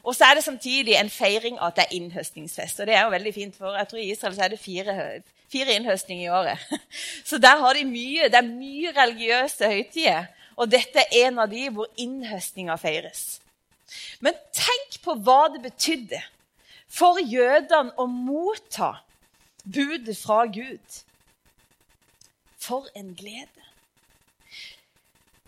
Og 0.00 0.16
så 0.16 0.30
er 0.30 0.38
det 0.38 0.44
samtidig 0.44 0.96
en 0.96 1.12
feiring 1.12 1.58
av 1.58 1.70
at 1.70 1.76
det 1.76 1.84
er 1.86 1.96
innhøstningsfest. 1.98 2.80
Og 2.80 2.88
det 2.88 2.96
er 2.96 3.04
jo 3.04 3.12
veldig 3.12 3.34
fint, 3.36 3.56
for 3.56 3.76
jeg 3.76 3.88
tror 3.88 4.00
i 4.00 4.10
Israel 4.14 4.36
så 4.36 4.46
er 4.46 4.52
det 4.54 4.60
fire, 4.60 4.96
fire 5.50 5.76
innhøstninger 5.76 6.24
i 6.26 6.32
året. 6.34 6.80
Så 7.28 7.38
der 7.42 7.60
har 7.62 7.76
de 7.76 7.84
mye, 7.88 8.28
det 8.30 8.38
er 8.40 8.48
mye 8.48 8.94
religiøse 8.96 9.70
høytider. 9.70 10.28
Og 10.60 10.70
dette 10.70 11.02
er 11.02 11.26
en 11.26 11.40
av 11.40 11.50
de 11.50 11.68
hvor 11.72 11.88
innhøstninga 12.00 12.76
feires. 12.80 13.40
Men 14.22 14.36
tenk 14.54 15.00
på 15.04 15.16
hva 15.24 15.48
det 15.54 15.62
betydde 15.64 16.20
for 16.90 17.20
jødene 17.22 17.94
å 17.98 18.06
motta 18.10 18.96
budet 19.64 20.16
fra 20.18 20.44
Gud. 20.50 21.00
For 22.60 22.86
en 22.98 23.14
glede. 23.16 23.48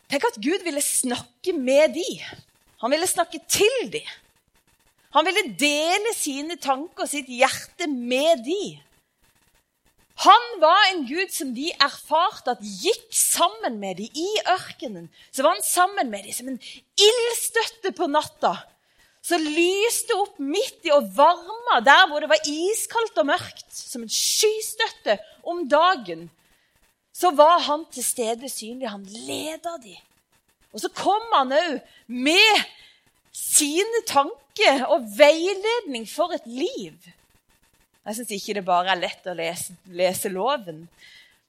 Tenk 0.09 0.27
at 0.29 0.41
Gud 0.45 0.65
ville 0.65 0.83
snakke 0.85 1.55
med 1.57 1.95
de. 1.97 2.09
Han 2.83 2.93
ville 2.93 3.09
snakke 3.09 3.41
til 3.49 3.93
de. 3.93 4.03
Han 5.13 5.29
ville 5.29 5.53
dele 5.61 6.15
sine 6.17 6.57
tanker 6.61 7.05
og 7.05 7.11
sitt 7.11 7.29
hjerte 7.29 7.89
med 7.89 8.45
de. 8.47 8.79
Han 10.23 10.45
var 10.63 10.83
en 10.91 11.07
gud 11.09 11.33
som 11.35 11.51
de 11.55 11.71
erfarte 11.83 12.53
at 12.55 12.61
gikk 12.63 13.09
sammen 13.17 13.81
med 13.83 13.99
dem 13.99 14.19
i 14.19 14.29
ørkenen. 14.53 15.09
Så 15.35 15.43
var 15.43 15.57
han 15.57 15.65
sammen 15.67 16.13
med 16.13 16.29
dem 16.29 16.37
som 16.37 16.51
en 16.53 16.61
ildstøtte 17.09 17.91
på 17.97 18.07
natta. 18.11 18.53
Så 19.23 19.39
lyste 19.39 20.15
opp 20.19 20.39
midt 20.43 20.87
i 20.87 20.93
og 20.95 21.09
varma 21.17 21.81
der 21.87 22.07
hvor 22.11 22.23
det 22.23 22.31
var 22.31 22.47
iskaldt 22.51 23.19
og 23.23 23.29
mørkt, 23.31 23.67
som 23.71 24.05
en 24.05 24.13
skystøtte 24.13 25.19
om 25.47 25.65
dagen. 25.71 26.29
Så 27.15 27.31
var 27.39 27.59
han 27.67 27.85
til 27.91 28.07
stede 28.07 28.51
synlig. 28.51 28.91
Han 28.91 29.07
leda 29.27 29.77
dem. 29.83 29.99
Og 30.73 30.83
så 30.83 30.91
kom 30.97 31.35
han 31.35 31.53
òg 31.55 31.75
med 32.07 32.63
sine 33.37 34.05
tanker 34.09 34.87
og 34.87 35.05
veiledning 35.19 36.07
for 36.09 36.35
et 36.35 36.47
liv. 36.47 36.95
Jeg 38.03 38.19
syns 38.19 38.33
ikke 38.35 38.57
det 38.59 38.65
bare 38.67 38.95
er 38.95 39.03
lett 39.03 39.27
å 39.31 39.35
lese, 39.39 39.77
lese, 39.95 40.31
loven. 40.33 40.87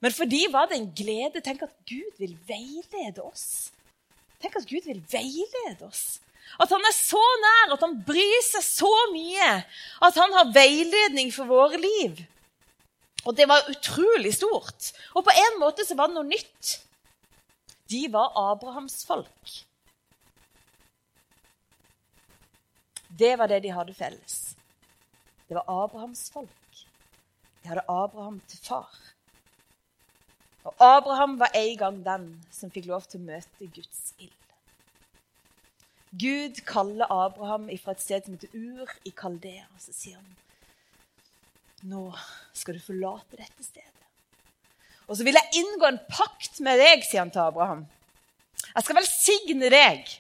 Men 0.04 0.14
for 0.14 0.30
de 0.30 0.42
var 0.54 0.68
det 0.70 0.78
en 0.78 0.92
glede. 0.94 1.42
Tenk 1.42 1.64
at 1.66 1.74
Gud 1.90 2.20
vil 2.22 2.36
veilede 2.48 3.24
oss. 3.24 3.72
Tenk 4.44 4.60
at 4.60 4.68
Gud 4.70 4.86
vil 4.86 5.02
veilede 5.10 5.88
oss. 5.88 6.20
At 6.62 6.70
han 6.70 6.86
er 6.86 6.94
så 6.94 7.22
nær, 7.42 7.74
at 7.74 7.82
han 7.82 7.96
bryr 8.06 8.42
seg 8.46 8.66
så 8.68 8.92
mye. 9.14 9.50
At 10.06 10.20
han 10.20 10.36
har 10.38 10.54
veiledning 10.54 11.34
for 11.34 11.50
våre 11.50 11.80
liv. 11.82 12.22
Og 13.24 13.34
det 13.38 13.48
var 13.50 13.70
utrolig 13.72 14.36
stort. 14.36 14.92
Og 15.16 15.24
på 15.26 15.34
en 15.34 15.60
måte 15.62 15.88
så 15.88 15.98
var 15.98 16.12
det 16.12 16.20
noe 16.20 16.28
nytt. 16.28 16.78
De 17.90 18.06
var 18.12 18.36
Abrahams 18.52 19.02
folk. 19.08 19.56
Det 23.14 23.34
var 23.40 23.50
det 23.50 23.64
de 23.64 23.74
hadde 23.74 23.96
felles. 23.98 24.53
Det 25.54 25.62
var 25.68 25.84
Abrahams 25.84 26.32
folk. 26.34 26.78
De 27.62 27.68
hadde 27.70 27.82
Abraham 27.88 28.40
til 28.50 28.58
far. 28.58 28.96
Og 30.64 30.74
Abraham 30.82 31.36
var 31.40 31.52
en 31.54 31.78
gang 31.78 32.00
den 32.06 32.24
som 32.50 32.72
fikk 32.74 32.88
lov 32.90 33.06
til 33.06 33.22
å 33.22 33.28
møte 33.28 33.68
Guds 33.76 34.16
ild. 34.18 34.48
Gud 36.24 36.64
kaller 36.66 37.06
Abraham 37.14 37.70
fra 37.84 37.94
et 37.94 38.02
sted 38.02 38.26
som 38.26 38.34
heter 38.34 38.50
Ur 38.58 38.98
i 39.06 39.14
Kaldea. 39.14 39.68
Og 39.76 39.86
så 39.86 39.94
sier 39.94 40.18
han 40.18 41.94
nå 41.94 42.02
skal 42.58 42.80
du 42.80 42.82
forlate 42.82 43.38
dette 43.38 43.70
stedet. 43.70 44.10
Og 45.06 45.20
så 45.20 45.30
vil 45.30 45.38
jeg 45.38 45.62
inngå 45.62 45.86
en 45.86 46.02
pakt 46.10 46.64
med 46.66 46.82
deg, 46.82 47.06
sier 47.06 47.28
han 47.28 47.36
til 47.36 47.46
Abraham. 47.46 47.86
Jeg 48.72 48.88
skal 48.88 49.04
velsigne 49.04 49.70
deg. 49.70 50.18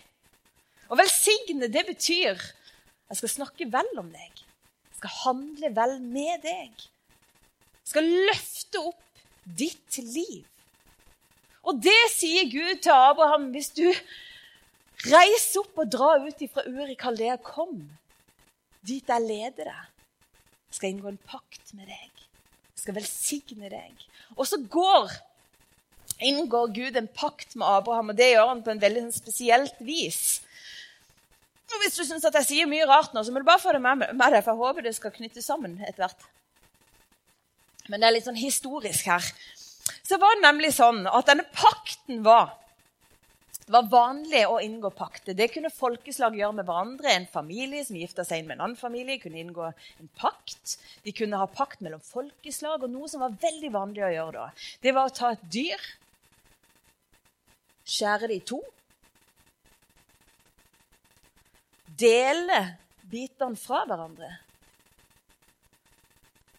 Å 0.93 1.01
velsigne, 1.01 1.73
det 1.73 1.87
betyr 1.89 2.37
jeg 2.37 3.23
skal 3.23 3.37
snakke 3.39 3.73
vel 3.73 3.95
om 3.97 4.13
deg. 4.13 4.42
Skal 5.03 5.33
handle 5.35 5.69
vel 5.75 5.97
med 5.99 6.45
deg. 6.45 6.83
Skal 7.83 8.07
løfte 8.07 8.79
opp 8.79 9.23
ditt 9.43 9.97
liv. 9.99 10.45
Og 11.67 11.81
det 11.83 11.99
sier 12.13 12.47
Gud 12.47 12.79
til 12.83 12.95
Abraham 12.95 13.49
hvis 13.51 13.67
du 13.75 13.83
reiser 15.03 15.59
opp 15.59 15.83
og 15.83 15.91
drar 15.91 16.23
ut 16.23 16.45
fra 16.53 16.63
Uri 16.71 16.95
Kaldea. 16.95 17.35
Kom 17.35 17.81
dit 18.87 19.11
jeg 19.11 19.27
leder 19.27 19.67
deg. 19.67 19.91
Jeg 20.71 20.79
skal 20.79 20.93
inngå 20.93 21.11
en 21.11 21.19
pakt 21.27 21.75
med 21.75 21.91
deg. 21.91 22.23
Jeg 22.71 22.85
skal 22.85 22.97
velsigne 23.01 23.75
deg. 23.75 24.07
Og 24.39 24.47
så 24.47 24.61
går 24.63 25.11
inngår 26.23 26.71
Gud 26.79 26.95
en 26.95 27.11
pakt 27.11 27.57
med 27.59 27.67
Abraham, 27.67 28.13
og 28.13 28.15
det 28.15 28.31
gjør 28.31 28.53
han 28.53 28.63
på 28.63 28.71
en 28.71 28.81
veldig 28.81 29.03
sånn 29.09 29.19
spesielt 29.19 29.83
vis. 29.83 30.39
Og 31.71 31.81
Hvis 31.81 31.97
du 31.97 32.03
syns 32.05 32.25
jeg 32.27 32.47
sier 32.47 32.69
mye 32.69 32.87
rart 32.89 33.13
nå, 33.15 33.23
så 33.23 33.33
må 33.33 33.41
du 33.41 33.47
bare 33.47 33.61
få 33.61 33.73
det 33.75 33.81
med, 33.83 34.03
deg, 34.03 34.39
for 34.43 34.53
jeg 34.53 34.61
håper 34.61 34.85
det 34.85 34.95
skal 34.97 35.13
knyttes 35.15 35.47
sammen 35.47 35.77
etter 35.81 36.03
hvert. 36.03 36.25
Men 37.91 37.99
det 37.99 38.07
er 38.07 38.15
litt 38.15 38.27
sånn 38.27 38.39
historisk 38.39 39.07
her. 39.11 39.29
Så 40.03 40.19
var 40.19 40.35
det 40.35 40.45
nemlig 40.45 40.71
sånn 40.75 41.03
at 41.07 41.27
denne 41.27 41.47
pakten 41.55 42.21
var 42.23 42.53
det 43.63 43.71
var 43.71 43.85
vanlig 43.87 44.41
å 44.43 44.57
inngå 44.59 44.89
pakter. 44.91 45.35
Det 45.39 45.47
kunne 45.53 45.69
folkeslag 45.71 46.35
gjøre 46.35 46.57
med 46.57 46.67
hverandre. 46.67 47.13
En 47.13 47.27
familie 47.31 47.85
som 47.87 47.95
gifta 47.95 48.25
seg 48.27 48.41
inn 48.41 48.49
med 48.49 48.57
en 48.57 48.65
annen 48.65 48.79
familie, 48.79 49.21
kunne 49.21 49.39
inngå 49.39 49.69
en 49.69 50.09
pakt. 50.19 50.75
De 51.05 51.13
kunne 51.15 51.39
ha 51.39 51.47
pakt 51.47 51.79
mellom 51.85 52.03
folkeslag. 52.03 52.83
Og 52.83 52.91
noe 52.91 53.07
som 53.07 53.23
var 53.23 53.37
veldig 53.39 53.71
vanlig 53.71 54.03
å 54.03 54.11
gjøre 54.11 54.35
da, 54.35 54.49
det 54.83 54.95
var 54.97 55.07
å 55.07 55.15
ta 55.15 55.31
et 55.31 55.45
dyr 55.47 55.87
skjære 57.87 58.29
det 58.31 58.39
i 58.41 58.45
to. 58.51 58.59
Dele 61.99 62.59
bitene 63.09 63.59
fra 63.59 63.83
hverandre. 63.87 64.29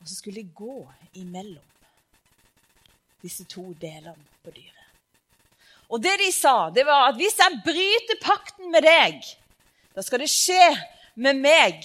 Og 0.01 0.09
så 0.09 0.19
skulle 0.19 0.43
de 0.43 0.55
gå 0.55 0.79
imellom 1.21 1.71
disse 3.25 3.47
to 3.49 3.71
delene 3.81 4.21
på 4.45 4.53
dyret. 4.53 4.71
Og 5.89 6.01
det 6.03 6.15
de 6.21 6.31
sa, 6.33 6.71
det 6.75 6.85
var 6.87 7.09
at 7.09 7.19
hvis 7.19 7.39
jeg 7.41 7.61
bryter 7.65 8.21
pakten 8.23 8.73
med 8.73 8.85
deg, 8.85 9.21
da 9.95 10.05
skal 10.05 10.21
det 10.21 10.31
skje 10.33 10.67
med 11.21 11.39
meg 11.41 11.85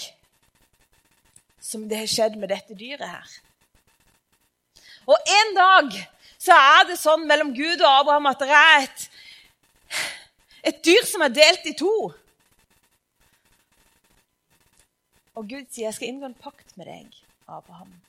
som 1.64 1.86
det 1.88 2.02
har 2.02 2.12
skjedd 2.12 2.38
med 2.40 2.52
dette 2.52 2.76
dyret 2.76 3.06
her. 3.08 3.38
Og 5.10 5.32
en 5.40 5.56
dag 5.56 5.96
så 6.40 6.56
er 6.56 6.88
det 6.90 7.00
sånn 7.00 7.26
mellom 7.28 7.52
Gud 7.56 7.82
og 7.82 7.90
Abraham 7.90 8.30
at 8.32 8.44
det 8.44 8.52
er 8.56 8.86
et 8.86 9.10
et 10.70 10.82
dyr 10.86 11.06
som 11.08 11.24
er 11.24 11.34
delt 11.34 11.66
i 11.70 11.76
to. 11.78 12.12
Og 15.40 15.48
Gud 15.48 15.70
sier, 15.72 15.86
'Jeg 15.86 15.94
skal 15.94 16.08
inngå 16.08 16.26
en 16.26 16.34
pakt 16.34 16.78
med 16.78 16.86
deg, 16.86 17.14
Abraham.' 17.48 18.02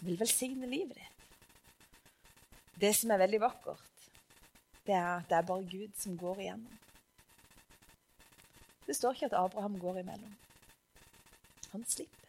Jeg 0.00 0.06
vil 0.08 0.20
velsigne 0.20 0.66
livet 0.66 0.94
ditt. 0.94 1.22
Det 2.80 2.96
som 2.96 3.10
er 3.10 3.18
veldig 3.18 3.40
vakkert, 3.40 3.88
det 4.86 4.94
er 4.94 5.16
at 5.16 5.28
det 5.28 5.36
er 5.36 5.46
bare 5.48 5.70
Gud 5.70 5.96
som 5.96 6.18
går 6.18 6.38
igjennom. 6.38 6.78
Det 8.86 8.96
står 8.96 9.12
ikke 9.12 9.26
at 9.26 9.38
Abraham 9.40 9.80
går 9.80 9.98
imellom. 9.98 10.36
Han 11.72 11.84
slipper. 11.84 12.28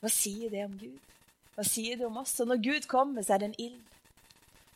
Hva 0.00 0.08
sier 0.08 0.50
det 0.50 0.64
om 0.64 0.78
Gud? 0.78 0.98
Hva 1.54 1.64
sier 1.66 1.96
det 1.96 2.06
om 2.06 2.16
oss? 2.16 2.40
Og 2.40 2.46
når 2.46 2.62
Gud 2.64 2.88
kommer, 2.88 3.22
så 3.22 3.34
er 3.34 3.38
det 3.38 3.50
en 3.50 3.60
ild. 3.66 3.82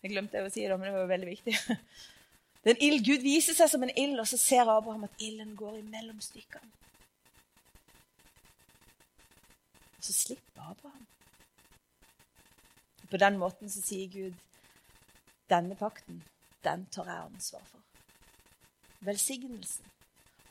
Jeg 0.02 0.10
glemte 0.10 0.42
å 0.42 0.50
si 0.50 0.66
det, 0.66 0.76
men 0.78 0.90
det 0.90 0.98
var 0.98 1.06
veldig 1.06 1.30
viktig. 1.30 1.54
Det 2.64 2.70
er 2.70 2.76
en 2.78 2.84
ild, 2.86 3.02
Gud 3.04 3.20
viser 3.20 3.52
seg 3.52 3.68
som 3.68 3.82
en 3.84 3.90
ild, 3.92 4.16
og 4.16 4.24
så 4.24 4.38
ser 4.40 4.70
Abraham 4.72 5.02
at 5.04 5.18
ilden 5.20 5.50
går 5.56 5.82
imellom 5.82 6.16
stykkene. 6.24 6.70
Så 10.04 10.12
slipp 10.12 10.58
Abraham. 10.58 11.06
På 13.10 13.20
den 13.20 13.38
måten 13.38 13.70
så 13.70 13.82
sier 13.84 14.10
Gud 14.12 14.40
denne 15.52 15.76
pakten, 15.76 16.22
den 16.64 16.86
tar 16.92 17.08
jeg 17.08 17.28
ansvar 17.28 17.64
for. 17.68 17.80
Velsignelsen, 19.04 19.86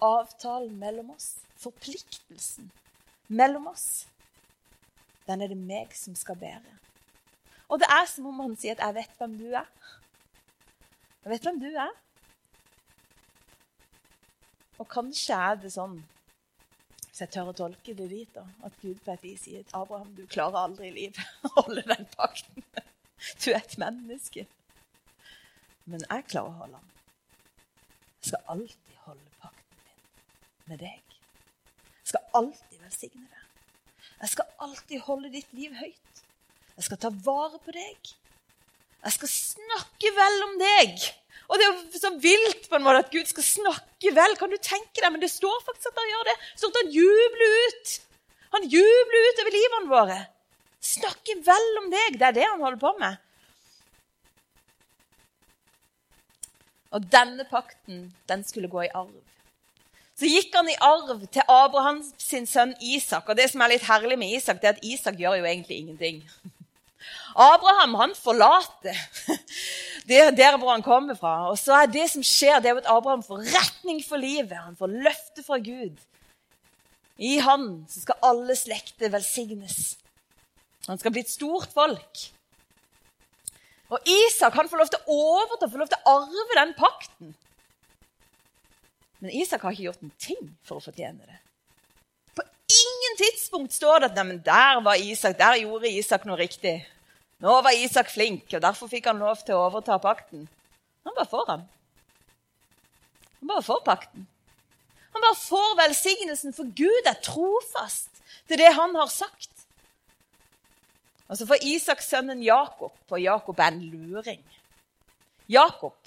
avtalen 0.02 0.78
mellom 0.80 1.10
oss, 1.16 1.32
forpliktelsen 1.58 2.70
mellom 3.28 3.68
oss, 3.72 4.06
den 5.28 5.42
er 5.42 5.50
det 5.50 5.58
meg 5.58 5.94
som 5.98 6.16
skal 6.16 6.38
bære. 6.38 6.78
Og 7.72 7.80
det 7.82 7.90
er 7.90 8.06
som 8.10 8.28
om 8.30 8.40
han 8.44 8.56
sier 8.60 8.76
at 8.76 8.84
'jeg 8.84 8.96
vet 8.96 9.18
hvem 9.18 9.38
du 9.38 9.46
er'. 9.46 9.72
Jeg 11.24 11.32
vet 11.32 11.42
hvem 11.42 11.60
du 11.60 11.66
er. 11.66 11.94
Og 14.80 14.88
kanskje 14.88 15.34
er 15.34 15.56
det 15.56 15.72
sånn, 15.74 16.04
hvis 17.14 17.22
jeg 17.22 17.30
tør 17.30 17.52
å 17.52 17.54
tolke 17.54 17.94
det 17.94 18.08
dit, 18.10 18.30
da, 18.34 18.42
at 18.66 18.74
Gud 18.82 18.98
på 19.06 19.14
et 19.14 19.22
vis 19.22 19.44
sier 19.46 19.68
Abraham 19.78 20.16
du 20.18 20.24
klarer 20.26 20.64
aldri 20.64 20.88
i 20.88 20.94
livet 20.96 21.20
å 21.46 21.52
holde 21.60 21.84
den 21.86 22.08
pakten. 22.16 22.66
Du 23.38 23.52
er 23.52 23.60
et 23.60 23.76
menneske. 23.78 24.48
Men 25.86 26.02
jeg 26.08 26.26
klarer 26.32 26.50
å 26.50 26.58
holde 26.64 26.80
den. 26.80 26.96
Jeg 28.18 28.32
skal 28.32 28.50
alltid 28.56 28.98
holde 29.04 29.38
pakten 29.44 29.86
min 29.86 30.72
med 30.72 30.82
deg. 30.88 31.16
Jeg 32.02 32.10
skal 32.16 32.26
alltid 32.42 32.82
velsigne 32.82 33.30
deg. 33.30 33.46
Jeg 34.24 34.34
skal 34.34 34.58
alltid 34.66 35.06
holde 35.06 35.34
ditt 35.38 35.54
liv 35.54 35.78
høyt. 35.84 36.26
Jeg 36.80 36.88
skal 36.90 37.04
ta 37.06 37.14
vare 37.30 37.62
på 37.62 37.78
deg. 37.78 38.14
Jeg 39.04 39.20
skal 39.20 39.36
snakke 39.38 40.16
vel 40.18 40.48
om 40.50 40.58
deg. 40.66 41.12
Og 41.52 41.60
det 41.60 41.68
er 41.68 42.00
så 42.00 42.14
vilt 42.24 42.70
på 42.70 42.78
en 42.78 42.86
måte 42.86 43.04
at 43.04 43.12
Gud 43.12 43.28
skal 43.30 43.46
snakke 43.46 44.14
vel. 44.16 44.38
Kan 44.40 44.54
du 44.54 44.58
tenke 44.62 45.02
deg? 45.02 45.12
Men 45.12 45.22
det 45.24 45.32
står 45.34 45.60
faktisk 45.66 45.92
at 45.92 46.00
han 46.00 46.12
gjør 46.14 46.30
det. 46.30 46.38
Det 46.40 46.62
står 46.62 46.72
at 46.72 46.80
han 46.82 46.94
jubler 46.96 47.58
ut. 47.66 47.98
Han 48.56 48.70
jubler 48.72 49.28
ut 49.28 49.44
over 49.44 49.58
livene 49.58 49.92
våre. 49.92 50.22
Snakke 50.84 51.38
vel 51.46 51.70
om 51.84 51.92
deg. 51.92 52.18
Det 52.20 52.30
er 52.30 52.38
det 52.40 52.48
han 52.48 52.64
holder 52.64 52.82
på 52.82 52.94
med. 53.02 53.20
Og 56.94 57.06
denne 57.12 57.46
pakten, 57.50 58.10
den 58.30 58.44
skulle 58.46 58.70
gå 58.70 58.84
i 58.86 58.92
arv. 58.94 59.14
Så 60.14 60.30
gikk 60.30 60.54
han 60.54 60.70
i 60.70 60.78
arv 60.78 61.24
til 61.34 61.48
Abrahams 61.50 62.12
sønn 62.22 62.76
Isak. 62.86 63.30
Og 63.30 63.38
det 63.38 63.50
som 63.50 63.64
er 63.66 63.74
litt 63.74 63.88
herlig 63.88 64.20
med 64.22 64.36
Isak, 64.38 64.62
det 64.62 64.70
er 64.70 64.76
at 64.78 64.86
Isak 64.86 65.18
gjør 65.18 65.40
jo 65.40 65.48
egentlig 65.50 65.80
ingenting. 65.82 66.22
Abraham 67.50 67.98
han 67.98 68.14
forlater 68.16 69.00
det 70.08 70.20
er 70.20 70.32
der 70.36 70.58
hvor 70.60 70.74
han 70.74 70.84
kommer 70.84 71.16
fra. 71.16 71.50
Og 71.52 71.58
så 71.60 71.78
er 71.84 71.92
det 71.92 72.10
som 72.12 72.24
skjer, 72.26 72.60
det 72.60 72.72
er 72.72 72.82
at 72.82 72.90
Abraham 72.92 73.24
får 73.24 73.46
retning 73.54 74.02
for 74.04 74.20
livet. 74.20 74.58
Han 74.58 74.76
får 74.80 74.92
løfte 74.92 75.44
fra 75.46 75.60
Gud. 75.64 75.96
I 77.18 77.38
han 77.44 77.84
så 77.90 78.04
skal 78.04 78.26
alle 78.26 78.56
slekter 78.58 79.12
velsignes. 79.14 79.96
Han 80.90 81.00
skal 81.00 81.14
bli 81.16 81.24
et 81.24 81.32
stort 81.32 81.72
folk. 81.72 82.26
Og 83.94 84.10
Isak 84.10 84.56
han 84.58 84.70
får 84.70 84.82
lov 84.82 84.92
til 84.92 85.06
å 85.06 85.18
overta, 85.38 85.70
får 85.70 85.84
lov 85.84 85.92
til 85.92 86.02
å 86.02 86.18
arve 86.18 86.60
den 86.60 86.74
pakten. 86.76 87.34
Men 89.24 89.36
Isak 89.40 89.64
har 89.64 89.76
ikke 89.76 89.88
gjort 89.88 90.04
en 90.04 90.16
ting 90.20 90.50
for 90.68 90.80
å 90.80 90.84
fortjene 90.84 91.24
det. 91.24 91.38
På 92.36 92.44
ingen 92.44 93.20
tidspunkt 93.22 93.76
står 93.76 94.04
det 94.04 94.10
at 94.12 94.44
der 94.44 94.82
var 94.84 95.00
Isak, 95.00 95.38
der 95.40 95.62
gjorde 95.62 95.92
Isak 95.94 96.26
noe 96.28 96.42
riktig. 96.42 96.82
Nå 97.44 97.54
var 97.62 97.76
Isak 97.76 98.12
flink, 98.12 98.46
og 98.56 98.62
derfor 98.64 98.88
fikk 98.88 99.10
han 99.10 99.20
lov 99.20 99.42
til 99.44 99.58
å 99.58 99.66
overta 99.68 99.98
pakten. 100.00 100.46
Han 101.04 101.16
bare 101.18 101.28
får 101.28 101.50
han. 101.50 101.66
Han 103.42 103.50
bare 103.52 103.66
får 103.66 103.82
pakten. 103.84 104.28
Han 105.14 105.26
bare 105.26 105.40
får 105.42 105.74
velsignelsen, 105.82 106.56
for 106.56 106.70
Gud 106.78 107.10
er 107.10 107.20
trofast 107.26 108.24
til 108.48 108.62
det 108.62 108.72
han 108.78 108.96
har 108.96 109.12
sagt. 109.12 109.52
Og 111.28 111.40
så 111.40 111.48
får 111.50 111.66
Isak 111.68 112.04
sønnen 112.06 112.44
Jakob, 112.46 112.94
for 113.10 113.20
Jakob 113.20 113.60
er 113.60 113.74
en 113.74 113.84
luring. 113.92 114.44
Jakob, 115.52 115.98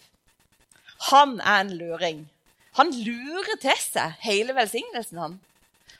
han 1.10 1.36
er 1.40 1.60
en 1.60 1.74
luring. 1.76 2.22
Han 2.80 2.92
lurer 2.92 3.60
til 3.60 3.76
seg 3.80 4.16
hele 4.24 4.56
velsignelsen, 4.56 5.20
han. 5.20 5.36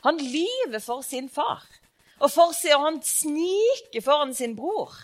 Han 0.04 0.16
lyver 0.20 0.80
for 0.80 1.04
sin 1.04 1.28
far, 1.28 1.64
og, 2.20 2.30
for, 2.30 2.56
og 2.56 2.84
han 2.86 2.98
sniker 3.04 4.00
foran 4.04 4.32
sin 4.34 4.56
bror. 4.56 4.96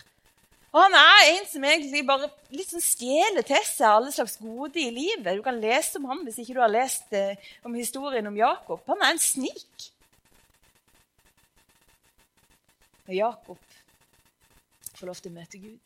Og 0.73 0.79
han 0.81 0.95
er 0.97 1.27
en 1.35 1.43
som 1.45 1.65
egentlig 1.69 2.01
bare 2.07 2.31
sånn 2.65 2.81
stjeler 2.81 3.45
til 3.45 3.61
seg 3.67 3.85
alle 3.85 4.13
slags 4.13 4.39
gode 4.41 4.81
i 4.81 4.89
livet. 4.89 5.35
Du 5.37 5.43
kan 5.45 5.59
lese 5.61 5.99
om 5.99 6.07
ham 6.09 6.23
hvis 6.25 6.39
ikke 6.41 6.55
du 6.57 6.63
har 6.63 6.71
lest 6.71 7.13
eh, 7.13 7.37
om 7.61 7.75
historien 7.77 8.25
om 8.25 8.39
Jakob. 8.39 8.81
Han 8.89 9.05
er 9.05 9.13
en 9.13 9.21
snik. 9.21 9.85
Og 13.05 13.13
Jakob 13.13 13.61
får 14.97 15.11
lov 15.11 15.21
til 15.21 15.29
å 15.29 15.37
møte 15.37 15.61
Gud. 15.61 15.79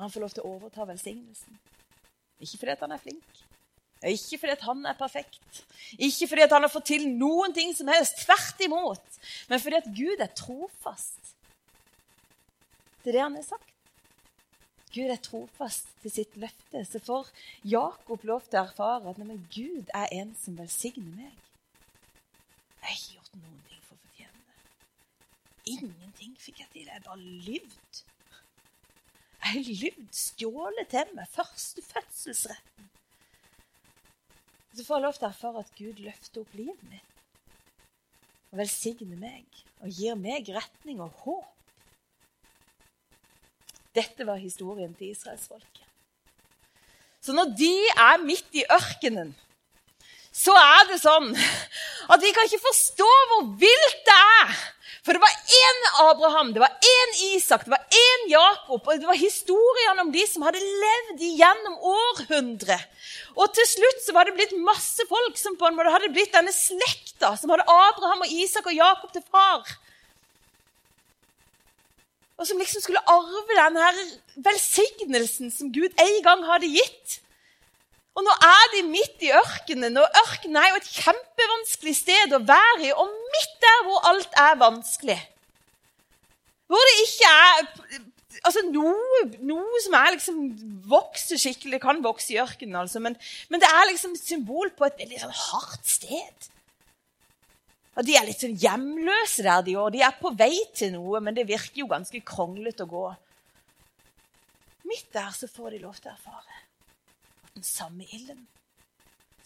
Han 0.00 0.12
får 0.14 0.24
lov 0.24 0.32
til 0.32 0.46
å 0.46 0.54
overta 0.54 0.88
velsignelsen. 0.88 1.60
Ikke 2.40 2.56
fordi 2.56 2.80
han 2.80 2.96
er 2.96 3.02
flink. 3.02 3.40
Ikke 4.00 4.38
fordi 4.40 4.54
han 4.64 4.86
er 4.88 4.96
perfekt. 4.96 5.64
Ikke 6.00 6.28
fordi 6.30 6.46
han 6.48 6.64
har 6.64 6.72
fått 6.72 6.88
til 6.94 7.04
noen 7.20 7.52
ting 7.52 7.74
som 7.76 7.90
helst. 7.92 8.22
Tvert 8.24 8.64
imot. 8.64 9.18
Men 9.50 9.60
fordi 9.60 9.82
Gud 9.92 10.24
er 10.24 10.32
trofast 10.32 11.34
til 13.04 13.12
det 13.12 13.20
han 13.20 13.36
har 13.36 13.44
sagt. 13.44 13.69
Gud 14.94 15.10
er 15.12 15.20
trofast 15.22 15.90
til 16.02 16.12
sitt 16.12 16.36
løfte. 16.40 16.84
Så 16.88 17.00
får 17.04 17.30
Jakob 17.68 18.24
lov 18.26 18.46
til 18.48 18.58
å 18.60 18.64
erfare 18.66 19.12
at 19.12 19.20
nei, 19.22 19.38
Gud 19.54 19.90
er 19.94 20.10
en 20.20 20.34
som 20.38 20.58
velsigner 20.58 21.12
meg. 21.14 21.36
Jeg 22.80 22.86
har 22.86 22.96
ikke 22.96 23.18
gjort 23.18 23.36
noen 23.38 23.60
ting 23.68 23.82
for 23.86 23.96
å 23.96 24.00
fortjene 24.04 24.46
det. 24.46 25.74
Ingenting 25.76 26.38
fikk 26.40 26.62
jeg 26.64 26.72
til. 26.74 26.88
Jeg 26.88 27.04
bare 27.06 27.36
lyvd. 27.50 28.02
Jeg 29.40 29.52
har 29.52 29.70
lyvd, 29.84 30.08
stjålet 30.16 30.90
til 30.92 31.14
meg 31.16 31.30
første 31.32 31.84
fødselsretten. 31.86 32.90
Så 34.74 34.84
får 34.86 34.96
jeg 34.96 35.04
lov 35.06 35.16
til 35.16 35.26
å 35.26 35.30
erfare 35.30 35.62
at 35.64 35.72
Gud 35.78 36.02
løfter 36.02 36.44
opp 36.44 36.52
livet 36.58 36.84
mitt 36.90 37.06
og 38.50 38.58
velsigner 38.58 39.18
meg 39.18 39.58
og 39.80 39.94
gir 39.94 40.16
meg 40.18 40.48
retning 40.54 41.00
og 41.02 41.14
håp. 41.24 41.59
Dette 43.96 44.26
var 44.26 44.38
historien 44.38 44.92
til 44.94 45.10
israelsfolket. 45.10 45.86
Så 47.20 47.34
når 47.36 47.52
de 47.58 47.72
er 47.90 48.20
midt 48.22 48.56
i 48.56 48.64
ørkenen, 48.70 49.34
så 50.32 50.54
er 50.56 50.84
det 50.88 51.00
sånn 51.02 51.32
at 52.12 52.22
vi 52.22 52.30
kan 52.32 52.46
ikke 52.46 52.62
forstå 52.62 53.08
hvor 53.32 53.48
vilt 53.60 54.04
det 54.06 54.18
er. 54.42 54.60
For 55.00 55.16
det 55.16 55.22
var 55.22 55.32
én 55.32 55.78
Abraham, 56.04 56.52
det 56.54 56.62
var 56.62 56.72
én 56.76 57.12
Isak, 57.32 57.64
det 57.64 57.72
var 57.72 57.82
én 57.82 58.24
Jakob. 58.30 58.84
Og 58.84 59.00
det 59.00 59.08
var 59.08 59.18
historiene 59.18 60.04
om 60.04 60.12
de 60.12 60.24
som 60.28 60.44
hadde 60.44 60.60
levd 60.60 61.24
igjennom 61.24 61.78
århundre. 61.92 62.76
Og 63.34 63.52
til 63.56 63.68
slutt 63.68 64.04
så 64.04 64.14
var 64.14 64.28
det 64.28 64.36
blitt 64.36 64.52
masse 64.60 65.06
folk 65.08 65.40
som 65.40 65.56
på 65.58 65.66
en 65.66 65.78
måte 65.78 65.92
hadde 65.94 66.12
blitt 66.14 66.34
denne 66.36 66.52
slekta, 66.54 67.32
som 67.40 67.52
hadde 67.52 67.66
Abraham 67.66 68.26
og 68.26 68.34
Isak 68.44 68.68
og 68.68 68.76
Jakob 68.76 69.14
til 69.16 69.24
far 69.32 69.64
og 72.40 72.48
som 72.48 72.60
liksom 72.60 72.80
skulle 72.80 73.02
arve 73.12 73.56
den 73.56 73.76
her 73.76 73.98
velsignelsen 74.48 75.50
som 75.52 75.72
Gud 75.74 75.92
en 76.00 76.22
gang 76.24 76.44
hadde 76.48 76.70
gitt. 76.72 77.18
Og 78.16 78.24
nå 78.26 78.32
er 78.42 78.70
de 78.74 78.80
midt 78.88 79.26
i 79.26 79.32
ørkenen, 79.36 79.98
og 80.00 80.20
ørkenen 80.24 80.56
er 80.58 80.70
jo 80.72 80.78
et 80.80 80.88
kjempevanskelig 80.96 81.94
sted 81.98 82.32
å 82.34 82.40
være 82.48 82.88
i. 82.88 82.94
Og 82.96 83.12
midt 83.34 83.58
der 83.62 83.84
hvor 83.86 84.08
alt 84.10 84.40
er 84.40 84.56
vanskelig, 84.60 85.18
hvor 86.70 86.88
det 86.88 86.96
ikke 87.04 87.30
er 87.34 88.00
altså 88.46 88.62
noe, 88.70 89.24
noe 89.44 89.82
som 89.84 89.96
er 89.98 90.14
liksom 90.14 90.40
vokser 90.90 91.40
skikkelig 91.40 91.80
kan 91.82 92.00
vokse 92.04 92.32
i 92.34 92.40
ørkenen, 92.40 92.78
altså, 92.82 93.02
men, 93.02 93.16
men, 93.50 93.62
det 93.62 93.68
er 93.68 93.88
liksom 93.90 94.14
et 94.16 94.24
symbol 94.32 94.70
på 94.76 94.86
et 94.86 95.02
veldig 95.02 95.22
sånn 95.24 95.36
hardt 95.36 95.90
sted. 95.90 96.50
Og 97.98 98.06
De 98.06 98.14
er 98.16 98.26
litt 98.26 98.42
sånn 98.42 98.58
hjemløse 98.60 99.44
der 99.44 99.64
de 99.66 99.74
år. 99.80 99.90
De 99.94 100.02
er 100.06 100.14
på 100.20 100.30
vei 100.38 100.54
til 100.76 100.94
noe, 100.94 101.20
men 101.20 101.34
det 101.36 101.48
virker 101.48 101.82
jo 101.82 101.90
ganske 101.90 102.22
kronglete 102.26 102.86
å 102.86 102.90
gå. 102.90 103.06
Midt 104.90 105.10
der 105.14 105.32
så 105.34 105.50
får 105.50 105.74
de 105.74 105.82
lov 105.82 105.98
til 105.98 106.10
å 106.10 106.14
erfare 106.14 106.62
at 107.46 107.56
den 107.58 107.66
samme 107.66 108.06
ilden 108.14 108.46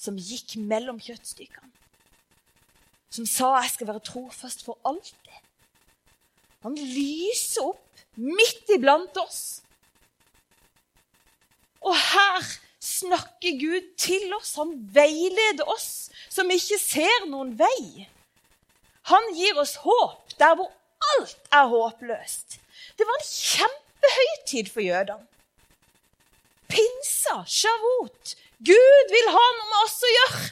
som 0.01 0.19
gikk 0.21 0.59
mellom 0.61 0.99
kjøttstykkene, 1.01 1.71
som 3.09 3.27
sa 3.27 3.61
'jeg 3.61 3.71
skal 3.71 3.87
være 3.87 4.05
trofast 4.05 4.65
for 4.65 4.79
alltid', 4.85 5.41
han 6.65 6.75
lyser 6.75 7.67
opp 7.69 8.05
midt 8.17 8.71
iblant 8.73 9.17
oss. 9.21 9.63
Og 11.85 11.93
her 11.93 12.47
snakker 12.81 13.59
Gud 13.61 13.91
til 14.01 14.33
oss. 14.33 14.55
Han 14.57 14.73
veileder 14.95 15.69
oss 15.69 16.09
som 16.33 16.49
ikke 16.49 16.79
ser 16.81 17.29
noen 17.29 17.53
vei. 17.59 18.09
Han 19.11 19.31
gir 19.37 19.59
oss 19.61 19.77
håp 19.85 20.35
der 20.41 20.57
hvor 20.59 20.71
alt 21.15 21.53
er 21.53 21.71
håpløst. 21.71 22.59
Det 22.97 23.07
var 23.09 23.21
en 23.21 23.29
kjempehøytid 23.29 24.71
for 24.73 24.85
jødene. 24.85 25.27
Pinsa, 26.73 27.43
shavot. 27.47 28.35
Gud 28.65 29.13
vil 29.13 29.29
ha 29.35 29.43
noe 29.57 29.67
med 29.69 29.81
oss 29.85 29.99
å 30.01 30.13
gjøre. 30.15 30.45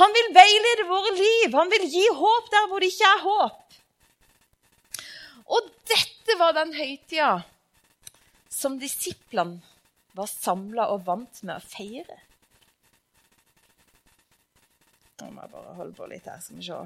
Han 0.00 0.14
vil 0.16 0.30
veilede 0.36 0.86
våre 0.88 1.10
liv. 1.16 1.56
Han 1.56 1.72
vil 1.72 1.88
gi 1.90 2.06
håp 2.16 2.52
der 2.52 2.68
hvor 2.70 2.80
det 2.80 2.92
ikke 2.92 3.10
er 3.10 3.24
håp. 3.26 3.76
Og 5.50 5.68
dette 5.90 6.38
var 6.38 6.54
den 6.56 6.72
høytida 6.76 7.32
som 8.50 8.78
disiplene 8.78 9.58
var 10.14 10.30
samla 10.30 10.88
og 10.94 11.04
vant 11.06 11.42
med 11.42 11.56
å 11.56 11.64
feire. 11.64 12.18
Nå 15.20 15.28
må 15.34 15.44
jeg 15.44 15.52
bare 15.52 15.76
holde 15.76 15.96
på 15.96 16.08
litt 16.10 16.28
her, 16.30 16.40
skal 16.42 16.60
vi 16.60 16.66
se. 16.70 16.80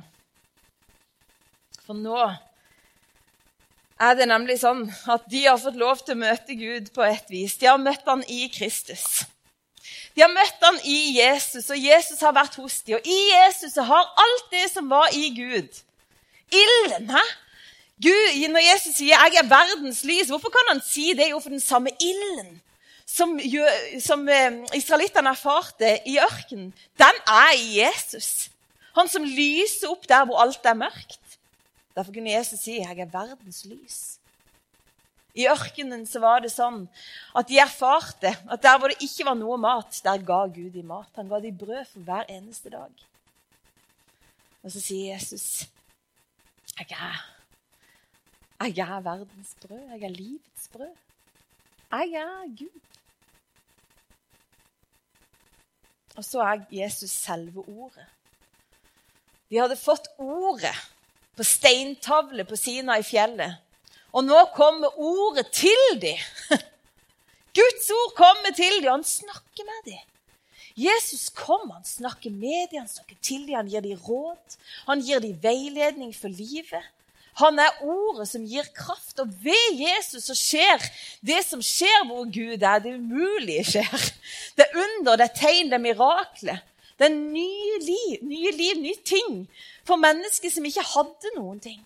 For 1.85 1.97
nå 1.97 2.18
er 4.01 4.16
det 4.18 4.27
nemlig 4.29 4.57
sånn 4.62 4.87
at 5.12 5.27
de 5.31 5.44
har 5.44 5.61
fått 5.61 5.79
lov 5.79 6.01
til 6.03 6.16
å 6.16 6.23
møte 6.25 6.57
Gud 6.59 6.90
på 6.97 7.05
et 7.07 7.31
vis. 7.31 7.59
De 7.61 7.68
har 7.68 7.81
møtt 7.81 8.07
han 8.09 8.25
i 8.33 8.49
Kristus. 8.53 9.25
De 10.14 10.23
har 10.23 10.33
møtt 10.33 10.62
han 10.62 10.79
i 10.88 10.99
Jesus, 11.18 11.68
og 11.75 11.79
Jesus 11.79 12.23
har 12.23 12.35
vært 12.37 12.57
hos 12.61 12.81
dem. 12.87 12.99
Og 12.99 13.07
i 13.07 13.20
Jesus 13.35 13.77
har 13.77 14.12
alt 14.25 14.53
det 14.53 14.68
som 14.73 14.88
var 14.90 15.12
i 15.12 15.31
Gud. 15.37 15.81
Ilden, 16.55 17.11
hæ? 17.11 17.25
Gud, 18.03 18.49
når 18.51 18.64
Jesus 18.73 18.97
sier 18.97 19.14
'jeg 19.14 19.38
er 19.38 19.49
verdens 19.49 20.03
lys', 20.05 20.29
hvorfor 20.29 20.51
kan 20.51 20.66
han 20.68 20.83
si 20.83 21.12
det? 21.12 21.31
Jo, 21.31 21.38
for 21.38 21.49
den 21.49 21.61
samme 21.61 21.90
ilden 22.01 22.61
som, 23.07 23.40
som 24.01 24.29
eh, 24.29 24.64
israelittene 24.75 25.31
erfarte 25.31 25.99
i 26.07 26.18
ørkenen, 26.18 26.75
den 26.99 27.20
er 27.27 27.53
i 27.55 27.79
Jesus. 27.79 28.51
Han 28.94 29.09
som 29.09 29.25
lyser 29.25 29.90
opp 29.90 30.09
der 30.09 30.25
hvor 30.25 30.42
alt 30.42 30.64
er 30.64 30.75
mørkt. 30.75 31.24
Derfor 31.94 32.12
kunne 32.12 32.30
Jesus 32.30 32.61
si 32.61 32.78
'Jeg 32.78 32.98
er 32.98 33.07
verdens 33.07 33.64
lys'. 33.64 34.18
I 35.35 35.48
ørkenen 35.50 36.07
så 36.07 36.20
var 36.22 36.40
det 36.40 36.52
sånn 36.52 36.85
at 37.35 37.48
de 37.48 37.59
erfarte 37.59 38.30
at 38.50 38.62
der 38.62 38.78
hvor 38.78 38.92
det 38.92 39.02
ikke 39.02 39.26
var 39.26 39.35
noe 39.35 39.57
mat, 39.59 40.00
der 40.04 40.22
ga 40.22 40.46
Gud 40.46 40.70
dem 40.70 40.87
mat. 40.87 41.11
Han 41.16 41.28
ga 41.28 41.40
dem 41.42 41.59
brød 41.59 41.85
for 41.90 42.00
hver 42.07 42.30
eneste 42.30 42.70
dag. 42.70 42.92
Og 44.62 44.70
så 44.70 44.80
sier 44.80 45.14
Jesus, 45.14 45.66
'Jeg 46.78 46.90
er, 46.90 47.24
jeg 48.66 48.88
er 48.96 49.00
verdens 49.00 49.57
brød. 49.61 49.90
Jeg 49.90 50.02
er 50.02 50.09
livets 50.09 50.68
brød. 50.72 50.96
Jeg 51.90 52.12
er 52.12 52.57
Gud.' 52.59 52.80
Og 56.16 56.24
så 56.24 56.40
er 56.40 56.66
Jesus 56.70 57.11
selve 57.11 57.68
ordet. 57.68 58.07
De 59.50 59.59
hadde 59.59 59.76
fått 59.76 60.07
ordet 60.18 60.93
på 61.37 61.47
steintavle 61.47 62.47
på 62.49 62.57
Sina 62.59 62.99
i 63.01 63.07
fjellet. 63.07 63.61
Og 64.14 64.25
nå 64.27 64.40
kommer 64.55 64.94
ordet 65.01 65.49
til 65.55 66.01
dem. 66.03 66.18
Guds 67.59 67.90
ord 67.94 68.12
kommer 68.18 68.55
til 68.55 68.81
dem, 68.81 68.90
og 68.90 68.99
han 68.99 69.07
snakker 69.07 69.66
med 69.66 69.92
dem. 69.92 70.03
Jesus 70.75 71.29
kommer, 71.31 71.79
han 71.79 71.87
snakker 71.87 72.31
med 72.31 72.70
dem, 72.70 72.81
han 72.83 72.90
snakker 72.90 73.18
til 73.23 73.47
dem, 73.47 73.55
han 73.55 73.70
gir 73.70 73.83
dem 73.85 73.99
råd. 74.09 74.59
Han 74.88 75.03
gir 75.07 75.23
dem 75.23 75.38
veiledning 75.42 76.14
for 76.14 76.31
livet. 76.31 76.83
Han 77.38 77.59
er 77.59 77.81
ordet 77.83 78.29
som 78.31 78.47
gir 78.47 78.66
kraft. 78.75 79.18
Og 79.23 79.31
ved 79.42 79.79
Jesus 79.79 80.29
så 80.31 80.37
skjer 80.38 80.83
det 81.27 81.40
som 81.47 81.62
skjer 81.62 82.07
hvor 82.09 82.27
Gud 82.31 82.62
er. 82.62 82.83
Det 82.83 82.94
umulige 82.99 83.66
skjer. 83.73 84.07
Det 84.55 84.66
er 84.66 84.79
under, 84.85 85.18
det 85.18 85.29
er 85.29 85.38
tegn, 85.38 85.70
det 85.70 85.79
er 85.79 85.87
mirakler. 85.87 86.62
Det 86.98 87.09
er 87.09 87.14
nye 87.14 87.78
liv, 87.83 88.22
nye 88.22 88.52
liv, 88.54 88.80
nye 88.83 89.00
ting 89.07 89.44
for 89.87 90.00
mennesker 90.00 90.52
som 90.52 90.66
ikke 90.68 90.87
hadde 90.94 91.35
noen 91.37 91.59
ting. 91.62 91.80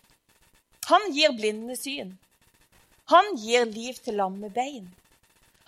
Han 0.89 1.11
gir 1.17 1.33
blinde 1.37 1.77
syn. 1.77 2.15
Han 3.13 3.35
gir 3.41 3.65
liv 3.69 3.97
til 4.05 4.19
lamme 4.21 4.51
bein. 4.53 4.87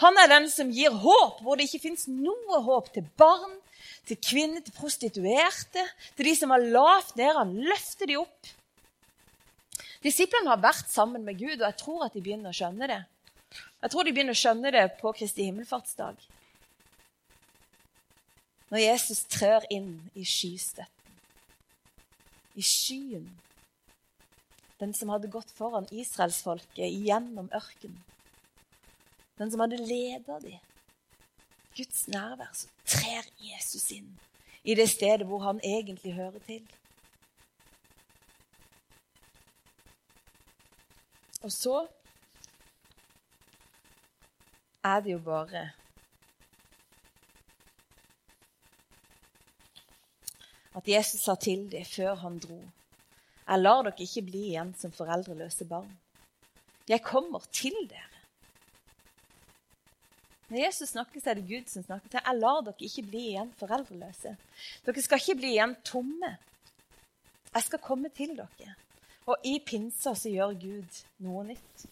Han 0.00 0.16
er 0.20 0.30
den 0.32 0.48
som 0.52 0.72
gir 0.72 0.92
håp 1.02 1.40
hvor 1.44 1.56
det 1.56 1.68
ikke 1.68 1.86
fins 1.88 2.06
noe 2.08 2.60
håp 2.64 2.88
til 2.94 3.04
barn, 3.20 3.56
til 4.08 4.16
kvinner, 4.20 4.62
til 4.64 4.76
prostituerte, 4.76 5.84
til 6.16 6.28
de 6.28 6.34
som 6.36 6.52
har 6.52 6.64
lavt 6.64 7.16
nede. 7.16 7.36
Han 7.36 7.54
løfter 7.68 8.08
de 8.08 8.16
opp. 8.20 8.52
Disiplene 10.04 10.48
har 10.48 10.60
vært 10.60 10.88
sammen 10.88 11.24
med 11.24 11.36
Gud, 11.40 11.58
og 11.58 11.66
jeg 11.66 11.78
tror 11.82 12.06
at 12.06 12.16
de 12.16 12.22
begynner 12.24 12.52
å 12.52 12.56
skjønne 12.56 12.88
det. 12.88 13.00
Jeg 13.80 13.92
tror 13.92 14.06
de 14.06 14.12
begynner 14.16 14.36
å 14.36 14.40
skjønne 14.40 14.72
det 14.72 14.86
på 15.00 15.12
Kristi 15.16 15.48
himmelfartsdag. 15.48 16.16
Når 18.70 18.78
Jesus 18.78 19.24
trør 19.26 19.66
inn 19.70 19.96
i 20.14 20.24
skystøtten 20.24 21.00
i 22.54 22.62
skyen. 22.62 23.28
Den 24.80 24.94
som 24.96 25.12
hadde 25.12 25.30
gått 25.32 25.52
foran 25.56 25.88
israelsfolket 25.92 26.92
gjennom 27.04 27.50
ørkenen. 27.56 28.00
Den 29.40 29.52
som 29.52 29.62
hadde 29.64 29.80
leda 29.80 30.38
dem. 30.42 30.58
Guds 31.76 32.06
nærvær. 32.12 32.52
Så 32.56 32.68
trer 32.84 33.28
Jesus 33.40 33.90
inn 33.96 34.10
i 34.64 34.74
det 34.76 34.88
stedet 34.92 35.28
hvor 35.28 35.44
han 35.46 35.60
egentlig 35.64 36.14
hører 36.16 36.40
til. 36.44 36.64
Og 41.40 41.52
så 41.52 41.76
er 44.84 45.00
det 45.00 45.14
jo 45.14 45.20
bare 45.24 45.70
at 50.76 50.88
Jesus 50.88 51.24
sa 51.24 51.34
til 51.34 51.66
dem 51.72 51.84
før 51.84 52.14
han 52.22 52.38
dro. 52.42 52.60
Jeg 53.50 53.62
lar 53.64 53.82
dere 53.82 54.04
ikke 54.06 54.22
bli 54.28 54.44
igjen 54.52 54.70
som 54.78 54.92
foreldreløse 54.94 55.66
barn. 55.66 55.90
Jeg 56.88 57.02
kommer 57.02 57.42
til 57.52 57.74
dere. 57.90 58.06
Når 60.50 60.58
Jesus 60.64 60.88
snakker, 60.88 61.20
så 61.20 61.30
er 61.30 61.38
det 61.38 61.48
Gud 61.48 61.66
som 61.70 61.82
snakker 61.82 62.08
til. 62.08 62.20
Jeg 62.26 62.38
lar 62.38 62.62
dere 62.66 62.86
ikke 62.86 63.06
bli 63.06 63.24
igjen 63.32 63.52
foreldreløse. 63.58 64.36
Dere 64.86 65.02
skal 65.02 65.22
ikke 65.22 65.38
bli 65.42 65.52
igjen 65.54 65.76
tomme. 65.86 66.36
Jeg 67.54 67.66
skal 67.66 67.82
komme 67.82 68.10
til 68.14 68.36
dere. 68.38 68.74
Og 69.26 69.46
i 69.46 69.58
pinsa 69.66 70.14
så 70.18 70.30
gjør 70.30 70.54
Gud 70.58 71.02
noe 71.26 71.44
nytt. 71.52 71.86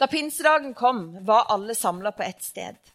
Da 0.00 0.08
pinsedagen 0.10 0.74
kom, 0.74 1.06
var 1.24 1.48
alle 1.52 1.74
samla 1.76 2.12
på 2.12 2.24
ett 2.24 2.42
sted. 2.44 2.93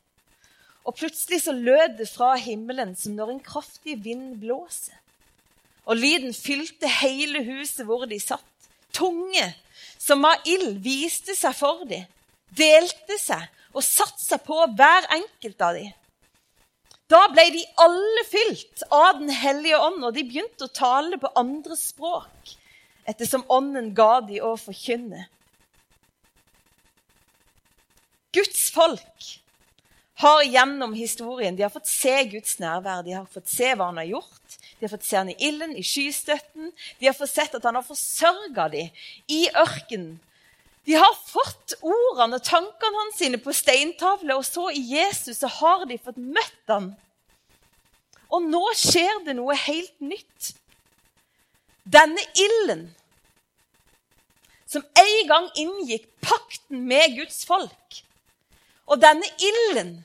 Og 0.89 0.95
plutselig 0.97 1.43
så 1.43 1.53
lød 1.53 1.99
det 1.99 2.07
fra 2.09 2.33
himmelen 2.41 2.95
som 2.97 3.13
når 3.13 3.35
en 3.35 3.43
kraftig 3.45 3.99
vind 4.03 4.39
blåser. 4.41 4.97
Og 5.85 5.97
lyden 6.01 6.33
fylte 6.33 6.89
hele 6.89 7.43
huset 7.45 7.85
hvor 7.85 8.07
de 8.09 8.17
satt. 8.21 8.45
Tunge 8.93 9.45
som 10.01 10.25
av 10.25 10.47
ild 10.49 10.79
viste 10.81 11.35
seg 11.37 11.53
for 11.53 11.83
dem, 11.85 12.07
delte 12.57 13.19
seg 13.21 13.45
og 13.75 13.85
satte 13.85 14.23
seg 14.23 14.41
på 14.47 14.57
hver 14.79 15.05
enkelt 15.13 15.61
av 15.61 15.77
dem. 15.77 15.91
Da 17.09 17.23
ble 17.33 17.45
de 17.53 17.61
alle 17.81 18.23
fylt 18.29 18.83
av 18.93 19.17
Den 19.21 19.31
hellige 19.33 19.77
ånd, 19.81 20.03
og 20.05 20.13
de 20.13 20.25
begynte 20.25 20.65
å 20.65 20.73
tale 20.73 21.17
på 21.21 21.31
andre 21.37 21.77
språk 21.77 22.55
ettersom 23.09 23.45
Ånden 23.49 23.93
ga 23.97 24.19
dem 24.21 24.45
å 24.45 24.55
forkynne. 24.61 25.23
Guds 28.33 28.67
folk 28.73 29.29
har 30.19 30.43
gjennom 30.43 30.93
historien 30.93 31.55
de 31.55 31.63
har 31.63 31.71
fått 31.71 31.87
se 31.87 32.13
Guds 32.31 32.57
nærvær, 32.59 33.05
de 33.05 33.13
har 33.15 33.27
fått 33.31 33.47
se 33.47 33.71
hva 33.71 33.87
han 33.87 34.01
har 34.01 34.09
gjort. 34.09 34.57
De 34.79 34.85
har 34.85 34.91
fått 34.91 35.07
se 35.07 35.15
han 35.15 35.31
i 35.31 35.35
ilden, 35.47 35.75
i 35.79 35.83
skystøtten. 35.83 36.73
De 36.99 37.07
har 37.07 37.15
fått 37.15 37.31
sett 37.31 37.55
at 37.55 37.67
han 37.67 37.79
har 37.79 37.85
forsørga 37.87 38.67
dem 38.73 38.89
i 39.31 39.45
ørkenen. 39.55 40.17
De 40.87 40.95
har 40.97 41.15
fått 41.27 41.75
ordene 41.85 42.39
og 42.39 42.43
tankene 42.43 43.01
hans 43.03 43.19
sine 43.19 43.39
på 43.39 43.53
steintavle, 43.55 44.35
og 44.35 44.43
så 44.47 44.69
i 44.73 44.81
Jesus 44.89 45.39
så 45.43 45.51
har 45.59 45.85
de 45.87 45.99
fått 46.01 46.19
møtt 46.19 46.71
ham. 46.71 46.93
Og 48.33 48.43
nå 48.43 48.63
skjer 48.77 49.23
det 49.27 49.35
noe 49.37 49.55
helt 49.55 49.95
nytt. 50.03 50.53
Denne 51.89 52.21
ilden 52.35 52.89
som 54.69 54.83
en 55.01 55.27
gang 55.31 55.47
inngikk 55.57 56.05
pakten 56.21 56.83
med 56.89 57.15
Guds 57.17 57.41
folk, 57.47 58.03
og 58.89 59.01
denne 59.01 59.25
ilden 59.41 59.95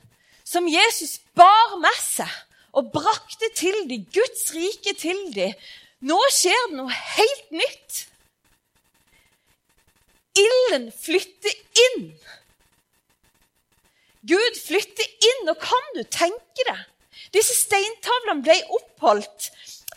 som 0.44 0.68
Jesus 0.68 1.18
bar 1.36 1.78
med 1.82 2.00
seg 2.04 2.30
og 2.74 2.90
brakte 2.94 3.48
til 3.56 3.76
dem, 3.88 4.04
Guds 4.12 4.50
rike 4.54 4.94
til 4.98 5.20
dem. 5.34 5.54
Nå 6.04 6.18
skjer 6.34 6.66
det 6.68 6.78
noe 6.78 6.92
helt 6.92 7.52
nytt. 7.54 8.00
Ilden 10.34 10.88
flytter 10.92 11.54
inn. 11.86 12.08
Gud 14.24 14.58
flytter 14.58 15.06
inn, 15.30 15.50
og 15.52 15.60
kan 15.62 15.90
du 15.94 16.02
tenke 16.08 16.66
deg? 16.66 16.82
Disse 17.34 17.54
steintavlene 17.58 18.42
ble 18.44 18.56
oppholdt 18.78 19.50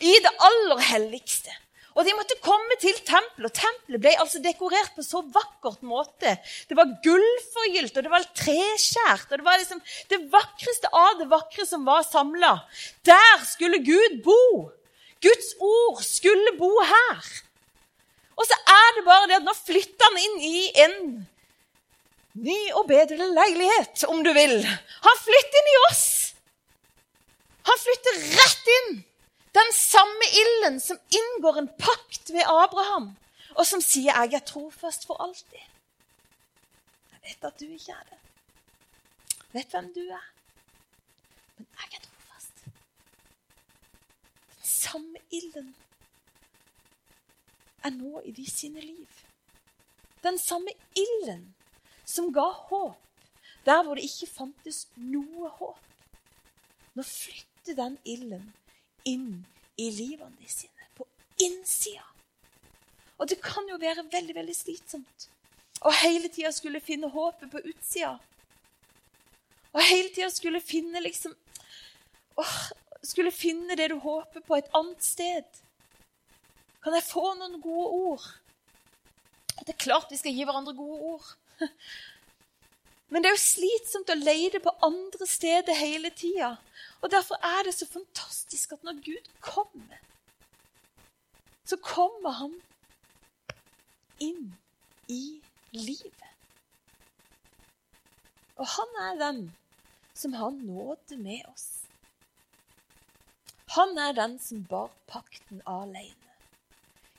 i 0.03 0.13
det 0.23 0.33
aller 0.49 0.83
helligste. 0.91 1.53
Og 1.97 2.05
de 2.05 2.13
måtte 2.13 2.38
komme 2.45 2.75
til 2.77 2.93
tempelet, 3.01 3.49
og 3.49 3.55
tempelet 3.57 4.01
ble 4.03 4.12
altså 4.21 4.41
dekorert 4.43 4.93
på 4.93 5.01
så 5.01 5.23
vakkert 5.33 5.81
måte. 5.81 6.36
Det 6.69 6.77
var 6.77 6.91
gullforgylt, 7.01 7.97
og 7.97 8.05
det 8.05 8.12
var 8.13 8.27
treskjært, 8.38 9.31
og 9.31 9.41
det 9.41 9.47
var 9.47 9.57
liksom 9.57 9.81
det 10.12 10.19
vakreste 10.33 10.91
av 10.93 11.17
det 11.17 11.29
vakre 11.31 11.65
som 11.65 11.88
var 11.89 12.05
samla. 12.05 12.53
Der 13.07 13.47
skulle 13.49 13.81
Gud 13.81 14.21
bo. 14.27 14.43
Guds 15.25 15.55
ord 15.57 16.03
skulle 16.05 16.53
bo 16.60 16.69
her. 16.86 17.33
Og 18.38 18.45
så 18.45 18.60
er 18.69 18.93
det 18.93 19.07
bare 19.07 19.31
det 19.31 19.39
at 19.39 19.47
nå 19.47 19.57
flytter 19.57 20.12
han 20.12 20.21
inn 20.21 20.38
i 20.45 20.63
en 20.86 20.97
ny 22.45 22.60
og 22.77 22.86
bedre 22.93 23.25
leilighet, 23.33 24.05
om 24.05 24.21
du 24.21 24.29
vil. 24.38 24.60
Han 24.62 25.21
flytter 25.25 25.62
inn 25.63 25.73
i 25.73 25.77
oss. 25.88 26.07
Han 27.67 27.81
flytter 27.81 28.25
rett 28.38 28.75
inn 28.77 28.91
den 29.58 29.72
samme 29.74 30.26
ilden 30.41 30.80
som 30.80 31.00
inngår 31.20 31.58
en 31.58 31.70
pakt 31.80 32.30
ved 32.36 32.46
Abraham, 32.46 33.15
og 33.56 33.65
som 33.65 33.82
sier 33.82 34.13
'jeg 34.13 34.34
er 34.34 34.46
trofast 34.46 35.08
for 35.08 35.15
alltid'. 35.26 35.70
Jeg 37.12 37.20
vet 37.24 37.43
at 37.43 37.60
du 37.60 37.65
ikke 37.65 37.91
er 37.91 38.04
det. 38.12 38.20
Jeg 39.30 39.54
vet 39.54 39.72
hvem 39.72 39.93
du 39.93 40.00
er. 40.00 40.28
Men 41.58 41.67
jeg 41.72 41.98
er 41.98 42.04
trofast. 42.08 42.56
Den 44.54 44.63
samme 44.63 45.17
ilden 45.32 45.76
er 47.84 47.89
nå 47.89 48.20
i 48.20 48.32
de 48.32 48.52
sine 48.52 48.82
liv. 48.82 49.08
Den 50.24 50.39
samme 50.39 50.72
ilden 50.96 51.56
som 52.06 52.34
ga 52.34 52.50
håp 52.70 53.04
der 53.65 53.84
hvor 53.84 53.96
det 53.96 54.04
ikke 54.04 54.34
fantes 54.34 54.88
noe 54.96 55.50
håp. 55.50 55.80
Nå 56.96 57.04
flytter 57.04 57.76
den 57.76 57.98
ilden 58.06 58.54
inn 59.10 59.32
i 59.80 59.89
livene 59.93 60.52
sine. 60.52 60.91
På 60.98 61.08
innsida. 61.41 62.06
Og 63.17 63.30
det 63.30 63.39
kan 63.41 63.65
jo 63.70 63.80
være 63.82 64.06
veldig 64.12 64.36
veldig 64.38 64.56
slitsomt 64.56 65.30
å 65.86 65.93
hele 66.02 66.30
tida 66.34 66.52
skulle 66.54 66.82
finne 66.82 67.10
håpet 67.12 67.52
på 67.52 67.62
utsida. 67.62 68.15
Og 69.76 69.82
hele 69.84 70.10
tida 70.13 70.30
skulle 70.34 70.62
finne 70.63 71.02
liksom 71.04 71.36
åh, 72.41 72.60
Skulle 73.06 73.32
finne 73.32 73.76
det 73.78 73.91
du 73.91 74.00
håper 74.02 74.41
på, 74.41 74.58
et 74.58 74.70
annet 74.76 75.04
sted. 75.06 75.46
Kan 76.84 76.96
jeg 76.98 77.06
få 77.06 77.22
noen 77.38 77.60
gode 77.62 77.88
ord? 77.93 78.26
Det 79.62 79.76
er 79.76 79.80
klart 79.80 80.10
vi 80.12 80.17
skal 80.20 80.34
gi 80.34 80.43
hverandre 80.43 80.74
gode 80.76 81.13
ord. 81.13 81.30
Men 83.08 83.24
det 83.24 83.30
er 83.30 83.38
jo 83.38 83.43
slitsomt 83.43 84.12
å 84.12 84.17
lete 84.20 84.60
på 84.63 84.74
andre 84.84 85.28
steder 85.30 85.78
hele 85.80 86.12
tida. 86.12 86.58
Og 87.02 87.12
Derfor 87.13 87.39
er 87.46 87.63
det 87.67 87.76
så 87.78 87.88
fantastisk 87.88 88.76
at 88.76 88.84
når 88.84 89.00
Gud 89.06 89.30
kommer, 89.39 90.02
så 91.67 91.80
kommer 91.84 92.36
han 92.41 92.56
inn 94.24 94.52
i 95.08 95.39
livet. 95.76 96.28
Og 98.58 98.67
han 98.76 99.02
er 99.06 99.20
den 99.22 99.41
som 100.17 100.34
har 100.34 100.52
nåde 100.52 101.17
med 101.22 101.46
oss. 101.54 101.67
Han 103.78 103.98
er 104.02 104.15
den 104.17 104.39
som 104.41 104.63
bar 104.65 104.89
pakten 105.08 105.62
alene 105.70 106.27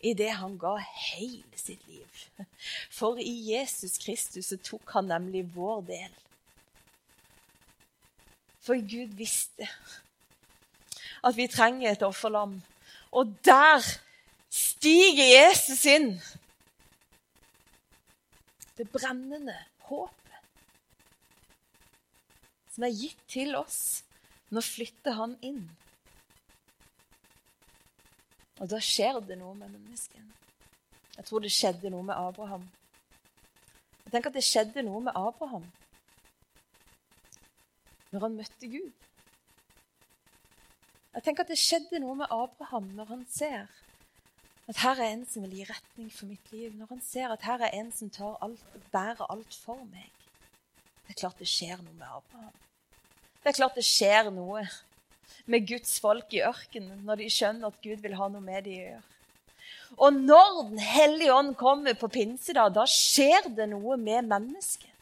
idet 0.00 0.34
han 0.38 0.56
ga 0.58 0.76
hele 0.78 1.58
sitt 1.58 1.82
liv. 1.88 2.24
For 2.90 3.18
i 3.18 3.34
Jesus 3.52 3.98
Kristus 3.98 4.52
så 4.52 4.58
tok 4.62 4.90
han 4.94 5.11
nemlig 5.11 5.46
vår 5.54 5.82
del. 5.88 6.18
For 8.62 8.78
Gud 8.78 9.16
visste 9.16 9.68
at 11.24 11.37
vi 11.37 11.48
trenger 11.50 11.90
et 11.92 12.04
offerlam. 12.06 12.61
Og 13.11 13.32
der 13.44 13.82
stiger 14.52 15.24
Jesus 15.24 15.84
inn. 15.88 16.12
Det 18.78 18.87
brennende 18.92 19.56
håpet 19.88 20.14
som 22.74 22.87
er 22.87 22.94
gitt 22.94 23.22
til 23.26 23.56
oss. 23.58 24.04
Nå 24.54 24.62
flytter 24.62 25.16
han 25.18 25.34
inn. 25.42 25.64
Og 28.59 28.71
da 28.71 28.81
skjer 28.83 29.21
det 29.25 29.38
noe 29.38 29.55
med 29.55 29.71
mennesket. 29.71 30.23
Jeg 31.16 31.27
tror 31.27 31.42
det 31.42 31.51
skjedde 31.55 31.90
noe 31.90 32.07
med 32.07 32.14
Abraham. 32.18 32.64
Jeg 34.05 34.12
tenker 34.14 34.31
at 34.31 34.38
det 34.38 34.47
skjedde 34.47 34.85
noe 34.87 35.03
med 35.05 35.18
Abraham 35.18 35.66
når 38.09 38.25
han 38.25 38.38
møtte 38.38 38.71
Gud. 38.73 38.92
Jeg 41.14 41.25
tenker 41.27 41.44
at 41.44 41.51
Det 41.51 41.59
skjedde 41.59 41.99
noe 42.01 42.14
med 42.16 42.31
Abraham 42.31 42.88
når 42.97 43.11
han 43.11 43.27
ser 43.29 43.66
at 44.68 44.81
her 44.85 45.01
er 45.01 45.14
en 45.14 45.25
som 45.27 45.42
vil 45.42 45.57
gi 45.59 45.64
retning 45.64 46.09
for 46.12 46.29
mitt 46.29 46.53
liv. 46.53 46.75
Når 46.77 46.87
han 46.90 47.01
ser 47.01 47.33
at 47.33 47.42
her 47.42 47.62
er 47.64 47.75
en 47.81 47.88
som 47.92 48.11
tar 48.12 48.37
alt, 48.44 48.64
bærer 48.92 49.25
alt 49.33 49.55
for 49.64 49.81
meg. 49.88 50.12
Det 51.07 51.14
er 51.14 51.21
klart 51.23 51.40
det 51.40 51.49
skjer 51.49 51.81
noe 51.81 51.94
med 51.97 52.07
Abraham. 52.07 52.59
Det 53.42 53.49
er 53.49 53.57
klart 53.57 53.79
det 53.81 53.87
skjer 53.88 54.29
noe 54.31 54.66
med 55.46 55.66
Guds 55.68 55.98
folk 56.02 56.32
i 56.36 56.42
ørkenen 56.46 57.04
når 57.06 57.22
de 57.22 57.30
skjønner 57.32 57.70
at 57.70 57.80
Gud 57.84 58.02
vil 58.04 58.16
ha 58.18 58.28
noe 58.32 58.44
med 58.44 58.66
de 58.66 58.76
å 58.76 58.84
gjøre. 58.86 59.06
Og 59.96 60.12
når 60.12 60.62
Den 60.68 60.78
hellige 60.84 61.34
ånd 61.34 61.54
kommer 61.56 61.96
på 61.96 62.10
pinsedag, 62.12 62.74
da 62.76 62.84
skjer 62.84 63.48
det 63.56 63.68
noe 63.70 63.96
med 63.96 64.28
mennesket. 64.28 64.92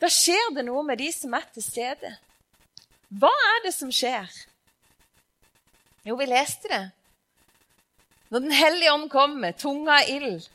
Da 0.00 0.08
skjer 0.10 0.54
det 0.56 0.64
noe 0.66 0.82
med 0.86 0.98
de 0.98 1.10
som 1.12 1.34
er 1.36 1.44
til 1.54 1.62
stede. 1.62 2.14
Hva 3.10 3.30
er 3.30 3.66
det 3.66 3.74
som 3.76 3.90
skjer? 3.92 4.26
Jo, 6.06 6.16
vi 6.16 6.26
leste 6.30 6.70
det. 6.72 6.84
Når 8.30 8.46
Den 8.46 8.54
hellige 8.54 8.92
ånd 8.94 9.10
kommer, 9.10 9.52
tunga 9.52 10.00
av 10.00 10.10
ild, 10.10 10.46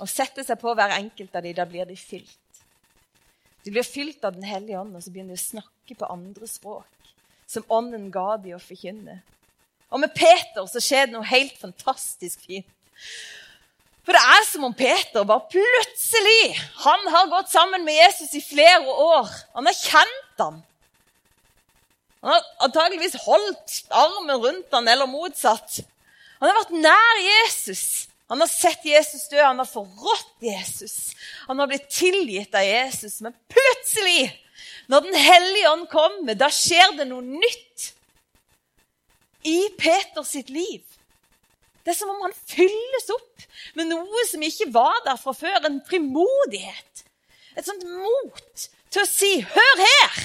og 0.00 0.08
setter 0.10 0.44
seg 0.46 0.58
på 0.60 0.74
hver 0.74 0.96
enkelt 0.98 1.34
av 1.36 1.44
dem, 1.46 1.56
da 1.56 1.66
blir 1.68 1.86
de 1.88 1.96
fylt. 1.96 2.36
De 3.64 3.72
blir 3.72 3.86
fylt 3.86 4.24
av 4.24 4.34
Den 4.36 4.46
hellige 4.48 4.80
ånd, 4.80 4.96
og 4.96 5.04
så 5.04 5.12
begynner 5.12 5.36
de 5.36 5.40
å 5.40 5.48
snakke 5.48 5.96
på 5.96 6.08
andre 6.10 6.48
språk, 6.50 6.88
som 7.50 7.66
ånden 7.72 8.10
ga 8.14 8.36
dem 8.38 8.54
å 8.56 8.62
forkynne. 8.62 9.18
Og 9.90 10.02
med 10.02 10.14
Peter 10.14 10.66
så 10.70 10.82
skjer 10.82 11.08
det 11.08 11.16
noe 11.16 11.26
helt 11.26 11.56
fantastisk 11.58 12.44
fint. 12.46 12.68
For 14.06 14.14
det 14.16 14.22
er 14.22 14.44
som 14.48 14.64
om 14.66 14.74
Peter 14.74 15.26
bare 15.28 15.50
plutselig 15.52 16.54
Han 16.84 17.02
har 17.12 17.28
gått 17.30 17.50
sammen 17.52 17.84
med 17.84 17.94
Jesus 17.98 18.32
i 18.38 18.42
flere 18.42 18.86
år. 18.90 19.28
Han 19.54 19.68
har 19.68 19.76
kjent 19.76 20.42
ham. 20.42 20.60
Han 22.20 22.34
har 22.34 22.46
antageligvis 22.66 23.18
holdt 23.24 23.76
armen 23.96 24.32
rundt 24.42 24.74
ham, 24.74 24.88
eller 24.88 25.08
motsatt. 25.08 25.80
Han 26.40 26.50
har 26.50 26.58
vært 26.58 26.74
nær 26.84 27.22
Jesus. 27.24 27.84
Han 28.30 28.42
har 28.44 28.50
sett 28.50 28.84
Jesus 28.86 29.24
dø, 29.30 29.40
han 29.42 29.58
har 29.58 29.68
forrådt 29.68 30.44
Jesus. 30.44 31.14
Han 31.48 31.58
har 31.58 31.70
blitt 31.70 31.88
tilgitt 31.90 32.54
av 32.54 32.62
Jesus. 32.62 33.18
Men 33.24 33.34
plutselig, 33.50 34.28
når 34.90 35.06
Den 35.06 35.14
hellige 35.14 35.70
ånd 35.70 35.86
kommer, 35.90 36.34
da 36.34 36.48
skjer 36.50 36.96
det 36.98 37.06
noe 37.06 37.22
nytt 37.22 37.90
i 39.46 39.70
Peters 39.78 40.32
sitt 40.34 40.50
liv. 40.50 40.82
Det 41.84 41.94
er 41.94 41.98
som 42.00 42.10
om 42.12 42.24
han 42.26 42.34
fylles 42.34 43.06
opp 43.14 43.46
med 43.78 43.88
noe 43.92 44.24
som 44.28 44.42
ikke 44.44 44.68
var 44.74 44.98
der 45.06 45.16
fra 45.20 45.32
før. 45.36 45.62
En 45.68 45.80
frimodighet. 45.86 47.04
Et 47.56 47.66
sånt 47.66 47.86
mot 47.86 48.66
til 48.90 49.02
å 49.02 49.08
si 49.08 49.32
'Hør 49.40 49.82
her!' 49.86 50.20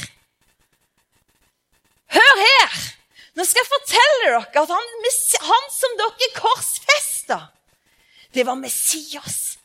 Hør 2.15 2.37
her! 2.41 2.75
Nå 3.35 3.43
skal 3.43 3.61
jeg 3.61 3.71
fortelle 3.71 4.19
dere 4.23 4.61
at 4.63 4.71
han, 4.71 4.91
han 5.49 5.65
som 5.73 5.97
dere 5.99 6.29
korsfesta, 6.37 7.39
det 8.33 8.45
var 8.47 8.55
Messias. 8.55 9.57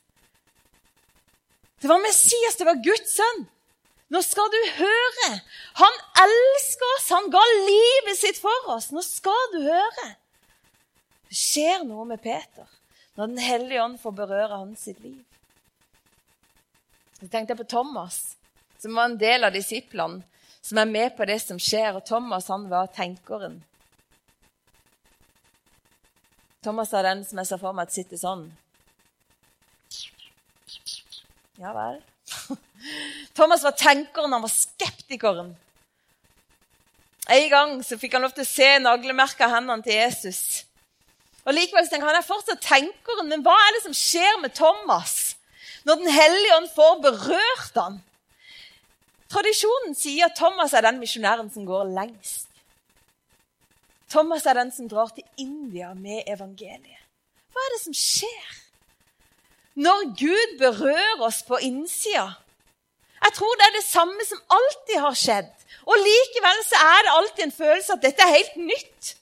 Det 1.81 1.89
var 1.89 2.03
Messias, 2.03 2.57
det 2.59 2.67
var 2.67 2.83
Guds 2.85 3.15
sønn. 3.15 3.47
Nå 4.11 4.23
skal 4.27 4.51
du 4.51 4.59
høre. 4.81 5.29
Han 5.79 6.01
elsker 6.25 6.95
oss. 6.97 7.09
Han 7.15 7.31
ga 7.31 7.43
livet 7.53 8.19
sitt 8.19 8.41
for 8.43 8.73
oss. 8.75 8.91
Nå 8.95 9.03
skal 9.07 9.53
du 9.55 9.61
høre. 9.69 10.09
Det 11.31 11.39
skjer 11.39 11.85
noe 11.87 12.09
med 12.09 12.23
Peter 12.23 12.67
når 13.15 13.27
Den 13.27 13.43
hellige 13.43 13.83
ånd 13.83 13.99
får 14.01 14.15
berøre 14.17 14.59
hans 14.63 14.87
sitt 14.87 15.01
liv. 15.05 15.19
Så 17.21 17.29
tenkte 17.29 17.53
jeg 17.53 17.61
på 17.61 17.69
Thomas, 17.69 18.39
som 18.81 18.97
var 18.97 19.11
en 19.11 19.19
del 19.21 19.45
av 19.45 19.53
disiplene, 19.53 20.23
som 20.65 20.79
er 20.81 20.89
med 20.89 21.17
på 21.19 21.27
det 21.29 21.37
som 21.43 21.59
skjer. 21.61 21.99
Og 21.99 22.07
Thomas 22.09 22.49
han 22.49 22.65
var 22.71 22.89
tenkeren. 22.97 23.59
Thomas 26.65 26.95
er 26.97 27.07
den 27.11 27.25
som 27.29 27.41
jeg 27.41 27.51
ser 27.51 27.61
for 27.61 27.77
meg 27.77 27.89
at 27.89 27.95
sitter 27.99 28.21
sånn. 28.21 28.47
Ja 31.61 31.75
vel. 31.77 32.01
Thomas 33.37 33.65
var 33.67 33.77
tenkeren, 33.79 34.33
han 34.33 34.45
var 34.45 34.53
skeptikeren. 34.53 35.55
En 37.31 37.49
gang 37.51 37.77
så 37.87 37.99
fikk 38.01 38.17
han 38.17 38.25
lov 38.25 38.35
til 38.35 38.47
å 38.47 38.51
se 38.51 38.69
naglemerket 38.83 39.47
av 39.47 39.55
hendene 39.55 39.85
til 39.87 39.99
Jesus. 39.99 40.43
Og 41.47 41.55
Likevel 41.57 41.89
tenker 41.89 42.11
han 42.11 42.19
er 42.19 42.27
fortsatt 42.27 42.63
tenkeren, 42.65 43.29
men 43.31 43.45
hva 43.45 43.55
er 43.55 43.77
det 43.77 43.85
som 43.87 43.97
skjer 43.97 44.41
med 44.43 44.55
Thomas 44.57 45.37
når 45.89 45.97
Den 46.03 46.11
hellige 46.13 46.57
ånd 46.59 46.73
får 46.75 46.99
berørt 47.07 47.79
han? 47.81 48.01
Tradisjonen 49.31 49.95
sier 49.97 50.27
at 50.27 50.37
Thomas 50.37 50.75
er 50.75 50.85
den 50.85 50.99
misjonæren 51.01 51.49
som 51.55 51.65
går 51.69 51.93
lengst. 51.95 52.49
Thomas 54.11 54.45
er 54.45 54.59
den 54.59 54.73
som 54.75 54.89
drar 54.91 55.13
til 55.15 55.25
India 55.39 55.93
med 55.95 56.27
evangeliet. 56.27 56.99
Hva 57.55 57.63
er 57.63 57.77
det 57.77 57.83
som 57.85 57.95
skjer 57.95 58.51
når 59.79 60.05
Gud 60.19 60.59
berører 60.59 61.23
oss 61.27 61.43
på 61.47 61.61
innsida? 61.63 62.27
Jeg 63.21 63.37
tror 63.37 63.57
det 63.59 63.67
er 63.69 63.77
det 63.77 63.87
samme 63.87 64.27
som 64.27 64.41
alltid 64.57 64.99
har 65.05 65.17
skjedd. 65.23 65.51
Og 65.87 65.97
likevel 66.01 66.61
så 66.67 66.81
er 66.81 67.01
det 67.05 67.15
alltid 67.15 67.45
en 67.45 67.57
følelse 67.57 67.97
at 67.97 68.05
dette 68.05 68.25
er 68.25 68.37
helt 68.37 68.57
nytt. 68.61 69.15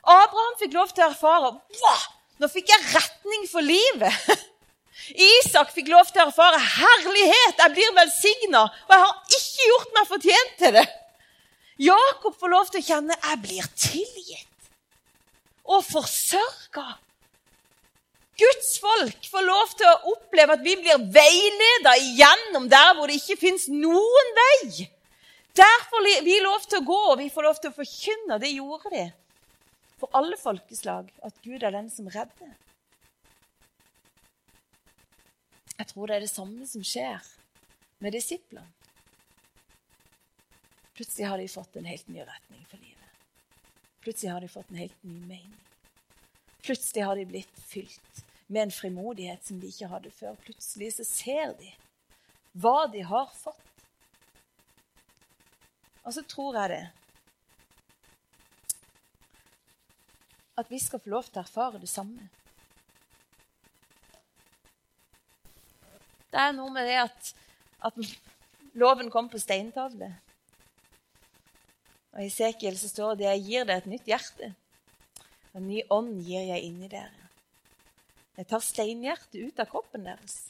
Abraham 0.00 0.56
fikk 0.60 0.74
lov 0.74 0.92
til 0.94 1.04
å 1.04 1.10
erfare 1.10 1.50
wow, 1.52 2.06
nå 2.40 2.48
fikk 2.50 2.72
jeg 2.72 2.88
retning 2.94 3.44
for 3.50 3.64
livet. 3.64 4.30
Isak 5.40 5.72
fikk 5.74 5.90
lov 5.92 6.08
til 6.10 6.22
å 6.22 6.28
erfare 6.28 6.60
herlighet. 6.60 7.60
Jeg 7.60 7.74
blir 7.76 7.94
velsigna, 7.96 8.64
og 8.66 8.94
jeg 8.94 9.04
har 9.04 9.38
ikke 9.38 9.68
gjort 9.70 9.94
meg 9.96 10.08
fortjent 10.10 10.56
til 10.62 10.78
det. 10.78 10.86
Jakob 11.80 12.36
får 12.36 12.52
lov 12.52 12.72
til 12.72 12.82
å 12.82 12.88
kjenne 12.90 13.16
jeg 13.16 13.42
blir 13.44 13.68
tilgitt 13.78 14.46
og 15.70 15.84
forsørga. 15.86 16.86
Guds 18.40 18.70
folk 18.80 19.26
får 19.32 19.44
lov 19.44 19.72
til 19.76 19.88
å 19.90 20.14
oppleve 20.14 20.56
at 20.56 20.62
vi 20.64 20.76
blir 20.80 21.02
veileda 21.12 21.92
igjennom 22.00 22.68
der 22.72 22.94
hvor 22.96 23.10
det 23.10 23.18
ikke 23.20 23.36
fins 23.40 23.66
noen 23.72 24.32
vei. 24.38 24.86
Der 25.60 25.86
får 25.90 26.06
vi 26.24 26.38
lov 26.40 26.64
til 26.64 26.80
å 26.80 26.86
gå, 26.86 27.00
og 27.12 27.18
vi 27.20 27.28
får 27.32 27.46
lov 27.48 27.60
til 27.60 27.72
å 27.72 27.76
forkynne. 27.76 28.38
Det 28.40 28.52
gjorde 28.54 28.92
de 28.94 29.06
for 30.00 30.16
alle 30.16 30.38
folkeslag 30.40 31.10
at 31.26 31.40
Gud 31.44 31.60
er 31.60 31.74
den 31.74 31.90
som 31.92 32.08
redder. 32.08 32.54
Jeg 35.76 35.88
tror 35.92 36.08
det 36.08 36.16
er 36.16 36.24
det 36.24 36.32
samme 36.32 36.68
som 36.68 36.84
skjer 36.84 37.24
med 38.04 38.16
disiplene. 38.16 38.68
Plutselig 40.96 41.28
har 41.28 41.40
de 41.40 41.48
fått 41.48 41.76
en 41.80 41.88
helt 41.88 42.08
ny 42.12 42.20
retning 42.20 42.64
for 42.68 42.80
livet. 42.80 42.96
Plutselig 44.04 44.32
har 44.32 44.44
de 44.44 44.50
fått 44.52 44.72
en 44.72 44.80
helt 44.80 45.04
ny 45.04 45.16
mening. 45.28 45.54
Plutselig 46.60 47.04
har 47.04 47.16
de 47.16 47.24
blitt 47.28 47.62
fylt 47.68 48.24
med 48.50 48.62
en 48.66 48.74
frimodighet 48.74 49.44
som 49.46 49.60
de 49.62 49.68
ikke 49.70 49.88
hadde 49.90 50.10
før. 50.10 50.38
Plutselig 50.42 50.92
så 50.96 51.06
ser 51.06 51.52
de 51.60 51.70
hva 52.58 52.88
de 52.90 53.04
har 53.06 53.28
fått. 53.30 53.84
Og 56.02 56.14
så 56.16 56.24
tror 56.26 56.58
jeg 56.58 56.72
det 56.72 56.86
at 60.60 60.68
vi 60.68 60.80
skal 60.82 61.00
få 61.00 61.12
lov 61.12 61.28
til 61.28 61.40
å 61.40 61.44
erfare 61.44 61.78
det 61.80 61.88
samme. 61.88 62.26
Det 66.30 66.42
er 66.42 66.52
noe 66.58 66.74
med 66.74 66.90
det 66.90 66.98
at, 67.00 67.30
at 67.86 67.96
loven 68.78 69.08
kom 69.14 69.30
på 69.30 69.40
steintavle. 69.40 70.10
Og 72.10 72.26
I 72.26 72.34
Sekiel 72.34 72.76
så 72.78 72.90
står 72.90 73.16
det 73.18 73.28
jeg 73.28 73.46
gir 73.46 73.70
deg 73.70 73.80
et 73.80 73.90
nytt 73.94 74.10
hjerte. 74.10 74.52
En 75.54 75.66
ny 75.66 75.80
ånd 75.90 76.20
gir 76.26 76.44
jeg 76.50 76.66
inni 76.66 76.90
dere. 76.90 77.19
Jeg 78.40 78.48
tar 78.48 78.62
steinhjertet 78.64 79.34
ut 79.36 79.58
av 79.60 79.68
kroppen 79.68 80.06
deres. 80.06 80.46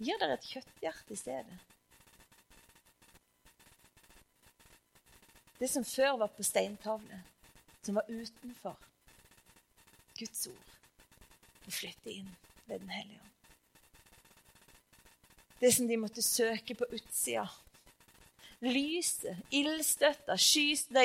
Gir 0.00 0.16
dere 0.16 0.38
et 0.38 0.46
kjøtthjerte 0.48 1.12
i 1.12 1.18
stedet. 1.20 1.58
Det 5.60 5.68
som 5.68 5.84
før 5.84 6.16
var 6.22 6.32
på 6.32 6.46
steintavle, 6.48 7.18
som 7.84 8.00
var 8.00 8.08
utenfor, 8.08 8.80
Guds 10.16 10.46
ord 10.48 10.72
og 11.66 11.76
flytte 11.76 12.14
inn 12.14 12.32
ved 12.70 12.80
Den 12.80 12.94
hellige 12.94 13.20
ånd. 13.20 13.36
Det 15.60 15.74
som 15.76 15.92
de 15.92 16.00
måtte 16.00 16.24
søke 16.24 16.76
på 16.76 16.88
utsida. 16.88 17.44
Lyset, 18.64 19.44
ildstøtta, 19.52 20.38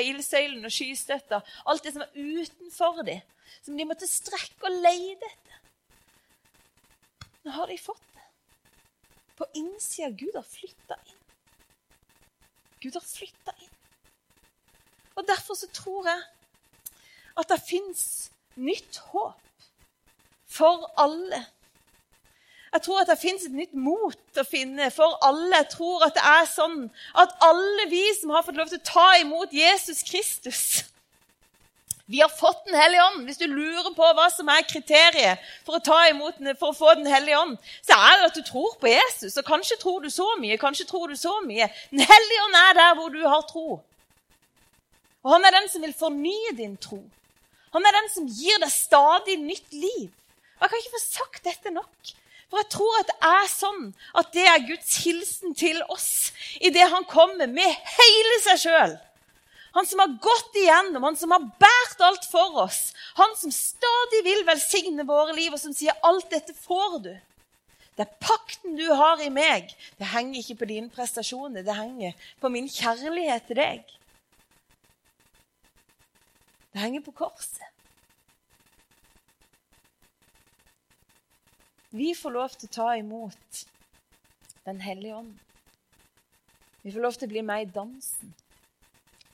ildsøylen 0.00 0.64
og 0.64 0.72
skystøtta. 0.72 1.42
Alt 1.68 1.84
det 1.84 1.92
som 1.92 2.06
var 2.06 2.16
utenfor 2.16 3.04
dem, 3.04 3.20
som 3.60 3.76
de 3.76 3.84
måtte 3.84 4.08
strekke 4.08 4.64
og 4.64 4.80
leide 4.80 5.28
etter. 5.28 5.51
Nå 7.44 7.50
har 7.50 7.66
de 7.66 7.78
fått 7.78 8.02
det. 8.14 8.26
På 9.36 9.46
innsida 9.58 10.10
Gud 10.10 10.34
har 10.34 10.46
flytta 10.46 10.98
inn. 11.06 11.22
Gud 12.82 12.94
har 12.98 13.06
flytta 13.06 13.54
inn. 13.58 13.72
Og 15.14 15.26
Derfor 15.28 15.54
så 15.54 15.68
tror 15.72 16.06
jeg 16.08 16.22
at 17.38 17.48
det 17.48 17.62
fins 17.64 18.30
nytt 18.54 18.96
håp 19.12 19.66
for 20.48 20.86
alle. 21.00 21.44
Jeg 22.72 22.82
tror 22.82 23.00
at 23.00 23.10
det 23.10 23.18
fins 23.20 23.44
et 23.44 23.52
nytt 23.56 23.74
mot 23.76 24.40
å 24.40 24.44
finne 24.48 24.88
for 24.92 25.18
alle. 25.24 25.50
Jeg 25.56 25.68
tror 25.74 26.06
at 26.06 26.16
det 26.16 26.24
er 26.24 26.48
sånn 26.48 26.86
at 27.20 27.34
alle 27.44 27.88
vi 27.90 28.04
som 28.20 28.32
har 28.32 28.44
fått 28.46 28.60
lov 28.60 28.70
til 28.72 28.80
å 28.80 28.88
ta 28.88 29.08
imot 29.20 29.52
Jesus 29.52 30.00
Kristus 30.08 30.62
Vi 32.10 32.20
har 32.20 32.28
fått 32.28 32.64
Den 32.66 32.74
hellige 32.74 33.04
ånd. 33.04 33.24
Hvis 33.24 33.38
du 33.38 33.46
lurer 33.46 33.92
på 33.94 34.08
hva 34.16 34.26
som 34.30 34.48
er 34.50 34.66
kriteriet 34.68 35.42
for 35.66 35.78
å, 35.78 35.98
imot, 36.10 36.40
for 36.58 36.72
å 36.72 36.76
få 36.76 36.94
Den 36.98 37.08
hellige 37.10 37.38
ånd, 37.38 37.56
så 37.84 37.96
er 37.96 38.18
det 38.18 38.30
at 38.30 38.38
du 38.38 38.42
tror 38.46 38.76
på 38.80 38.90
Jesus. 38.90 39.36
Og 39.38 39.46
kanskje 39.46 39.78
tror 39.80 40.02
du 40.02 40.10
så 40.10 40.26
mye, 40.40 40.58
kanskje 40.60 40.88
tror 40.88 41.08
du 41.08 41.16
så 41.16 41.38
mye. 41.46 41.70
Den 41.90 42.04
hellige 42.06 42.46
ånd 42.48 42.58
er 42.62 42.78
der 42.80 42.94
hvor 42.98 43.14
du 43.14 43.22
har 43.22 43.46
tro. 43.48 43.80
Og 45.22 45.30
han 45.30 45.46
er 45.46 45.54
den 45.54 45.68
som 45.70 45.84
vil 45.86 45.94
fornye 45.94 46.56
din 46.58 46.74
tro. 46.76 46.98
Han 47.72 47.86
er 47.86 47.94
den 47.96 48.10
som 48.12 48.26
gir 48.28 48.58
deg 48.60 48.72
stadig 48.74 49.38
nytt 49.40 49.70
liv. 49.72 50.10
Og 50.58 50.66
Jeg 50.66 50.70
kan 50.70 50.82
ikke 50.82 50.96
få 50.98 51.04
sagt 51.06 51.46
dette 51.46 51.72
nok. 51.74 52.12
For 52.52 52.60
jeg 52.60 52.68
tror 52.74 52.98
at 52.98 53.08
det 53.08 53.16
er 53.24 53.46
sånn 53.48 53.84
at 54.20 54.34
det 54.34 54.42
er 54.44 54.66
Guds 54.68 54.98
hilsen 55.06 55.54
til 55.56 55.78
oss 55.88 56.10
idet 56.60 56.90
han 56.92 57.06
kommer 57.08 57.48
med 57.48 57.78
hele 57.96 58.34
seg 58.44 58.60
sjøl. 58.66 58.98
Han 59.72 59.86
som 59.86 59.98
har 59.98 60.08
gått 60.08 60.56
igjennom, 60.60 61.02
han 61.02 61.16
som 61.16 61.30
har 61.30 61.40
båret 61.40 62.00
alt 62.04 62.24
for 62.28 62.58
oss. 62.66 62.92
Han 63.16 63.36
som 63.36 63.52
stadig 63.52 64.20
vil 64.24 64.44
velsigne 64.46 65.04
våre 65.08 65.32
liv, 65.36 65.52
og 65.52 65.60
som 65.60 65.72
sier 65.72 65.96
'alt 66.02 66.30
dette 66.30 66.54
får 66.54 66.98
du'. 66.98 67.20
Det 67.96 68.06
er 68.06 68.16
pakten 68.20 68.76
du 68.76 68.86
har 68.92 69.20
i 69.20 69.28
meg. 69.28 69.74
Det 69.98 70.06
henger 70.06 70.40
ikke 70.40 70.58
på 70.62 70.68
dine 70.68 70.90
prestasjoner, 70.90 71.62
det 71.62 71.76
henger 71.76 72.12
på 72.40 72.48
min 72.48 72.68
kjærlighet 72.68 73.46
til 73.46 73.56
deg. 73.56 73.84
Det 76.72 76.80
henger 76.80 77.00
på 77.00 77.12
korset. 77.12 77.68
Vi 81.92 82.14
får 82.14 82.30
lov 82.32 82.48
til 82.56 82.68
å 82.68 82.72
ta 82.72 82.94
imot 82.96 83.64
Den 84.64 84.80
hellige 84.80 85.16
ånd. 85.16 85.38
Vi 86.82 86.92
får 86.92 87.02
lov 87.02 87.16
til 87.18 87.26
å 87.26 87.32
bli 87.32 87.42
med 87.42 87.62
i 87.64 87.72
dansen 87.74 88.34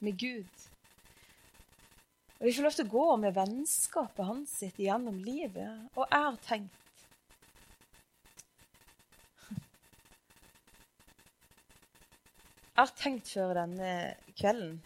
med 0.05 0.19
Gud. 0.19 0.67
Og 2.39 2.47
vi 2.47 2.53
får 2.55 2.69
lov 2.69 2.77
til 2.77 2.87
å 2.87 2.93
gå 2.93 3.07
med 3.25 3.35
vennskapet 3.35 4.29
hans 4.29 4.53
sitt 4.61 4.79
gjennom 4.79 5.19
livet. 5.27 5.89
Og 5.99 6.07
har 6.13 6.39
tenkt 6.47 6.75
Jeg 12.79 12.87
har 12.87 12.95
tenkt 12.95 13.33
før 13.35 13.57
denne 13.59 13.93
kvelden 14.39 14.77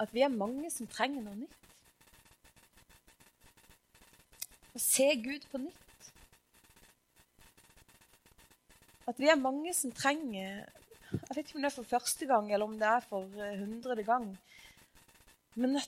at 0.00 0.14
vi 0.16 0.24
er 0.24 0.32
mange 0.32 0.70
som 0.72 0.88
trenger 0.90 1.22
noe 1.26 1.36
nytt. 1.38 1.60
Å 4.74 4.80
se 4.82 5.06
Gud 5.22 5.44
på 5.52 5.60
nytt. 5.62 5.83
At 9.08 9.20
vi 9.20 9.28
er 9.28 9.40
mange 9.40 9.74
som 9.76 9.92
trenger 9.92 10.64
jeg 11.14 11.36
vet 11.36 11.46
ikke 11.46 11.58
om 11.58 11.64
det 11.64 11.70
er 11.70 11.76
for 11.76 11.88
første 11.88 12.26
gang 12.26 12.48
eller 12.52 12.66
om 12.66 12.78
det 12.78 12.86
er 12.88 13.04
for 13.08 13.42
eh, 13.42 13.58
hundrede 13.58 14.04
gang. 14.04 14.26
Men 15.54 15.78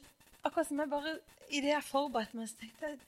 akkurat 0.45 0.69
som 0.69 0.81
jeg 0.81 0.91
bare 0.91 1.17
i 1.51 1.63
det 1.63 1.73
jeg 1.73 1.87
forberedte 1.87 2.39
meg, 2.39 2.49
så 2.51 2.61
tenkte 2.61 2.91
jeg 2.91 2.99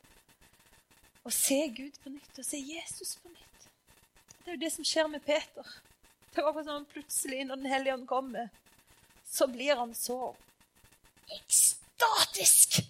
å 1.27 1.33
se 1.35 1.59
Gud 1.77 1.99
på 2.03 2.13
nytt, 2.15 2.41
å 2.41 2.47
se 2.47 2.59
Jesus 2.59 3.17
på 3.23 3.31
nytt. 3.31 3.69
Det 4.43 4.51
er 4.51 4.57
jo 4.57 4.65
det 4.65 4.73
som 4.75 4.87
skjer 4.87 5.11
med 5.13 5.23
Peter. 5.27 5.75
Det 6.33 6.43
var 6.43 6.51
akkurat 6.51 6.69
som 6.69 6.79
han 6.79 6.91
plutselig, 6.91 7.45
når 7.45 7.63
Den 7.63 7.73
hellige 7.73 7.95
ånd 7.99 8.07
kommer, 8.11 8.51
så 9.29 9.47
blir 9.51 9.77
han 9.77 9.95
så 9.95 10.19
ekstatisk. 11.39 12.81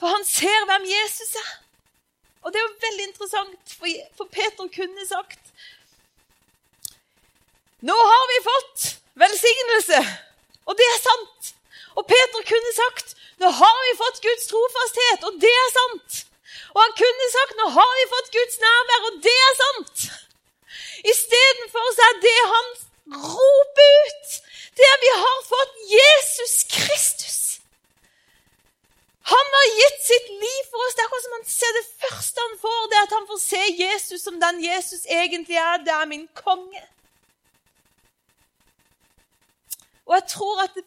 For 0.00 0.12
han 0.12 0.24
ser 0.28 0.68
hvem 0.70 0.86
Jesus 0.90 1.34
er. 1.42 1.52
Og 2.42 2.52
det 2.52 2.60
er 2.60 2.66
jo 2.66 2.86
veldig 2.86 3.06
interessant, 3.10 3.76
for 4.16 4.30
Peter 4.32 4.70
kunne 4.72 5.06
sagt 5.08 5.45
nå 7.80 7.96
har 8.12 8.24
vi 8.32 8.38
fått 8.46 8.86
velsignelse! 9.20 10.00
Og 10.66 10.78
det 10.78 10.86
er 10.92 11.02
sant. 11.02 11.52
Og 11.96 12.06
Peter 12.08 12.46
kunne 12.48 12.72
sagt 12.76 13.14
nå 13.40 13.50
har 13.52 13.76
vi 13.84 13.92
fått 14.00 14.22
Guds 14.24 14.48
trofasthet, 14.48 15.26
og 15.28 15.36
det 15.42 15.52
er 15.52 15.72
sant. 15.74 16.22
Og 16.72 16.80
han 16.80 16.94
kunne 17.00 17.28
sagt 17.34 17.58
nå 17.58 17.68
har 17.74 17.92
vi 17.98 18.06
fått 18.14 18.32
Guds 18.36 18.60
nærvær, 18.62 19.08
og 19.10 19.18
det 19.26 19.36
er 19.48 19.58
sant. 19.60 20.06
Istedenfor 21.12 22.02
er 22.08 22.16
det 22.24 22.38
han 22.54 22.70
roper 23.26 23.92
ut, 24.08 24.38
det 24.76 24.88
er 24.92 25.02
vi 25.04 25.12
har 25.20 25.38
fått 25.50 25.76
Jesus 25.92 26.54
Kristus. 26.72 27.38
Han 29.26 29.54
har 29.58 29.68
gitt 29.76 30.02
sitt 30.06 30.28
liv 30.28 30.66
for 30.70 30.82
oss. 30.86 30.94
Det 30.94 31.02
er 31.02 31.08
akkurat 31.08 31.24
som 31.24 31.36
han 31.36 31.48
ser 31.50 31.72
det 31.76 31.86
første 32.02 32.44
han 32.44 32.58
får, 32.62 32.82
det 32.90 32.98
er 32.98 33.06
at 33.08 33.14
han 33.16 33.30
får 33.30 33.40
se 33.42 33.62
Jesus 33.80 34.22
som 34.22 34.36
den 34.42 34.60
Jesus 34.64 35.08
egentlig 35.20 35.58
er. 35.58 35.80
Det 35.82 35.94
er 35.94 36.12
min 36.12 36.28
konge. 36.38 36.82
Og 40.06 40.14
jeg 40.14 40.26
tror 40.32 40.62
at 40.64 40.76
det 40.76 40.84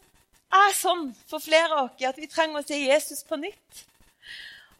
er 0.50 0.74
sånn 0.74 1.10
for 1.30 1.42
flere 1.42 1.76
av 1.76 1.88
oss 1.88 2.06
at 2.08 2.18
vi 2.18 2.28
trenger 2.30 2.60
å 2.60 2.66
se 2.66 2.78
Jesus 2.80 3.22
på 3.26 3.38
nytt. 3.38 3.84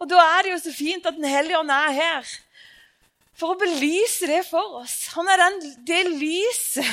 Og 0.00 0.08
da 0.10 0.20
er 0.38 0.46
det 0.46 0.54
jo 0.54 0.62
så 0.64 0.72
fint 0.72 1.06
at 1.06 1.18
Den 1.18 1.28
hellige 1.28 1.60
ånd 1.60 1.72
er 1.74 1.92
her 1.92 2.30
for 3.36 3.54
å 3.54 3.60
belyse 3.60 4.28
det 4.28 4.42
for 4.48 4.80
oss. 4.82 5.12
Han 5.14 5.28
er 5.32 5.40
den, 5.40 5.60
det 5.88 6.00
lyset 6.08 6.88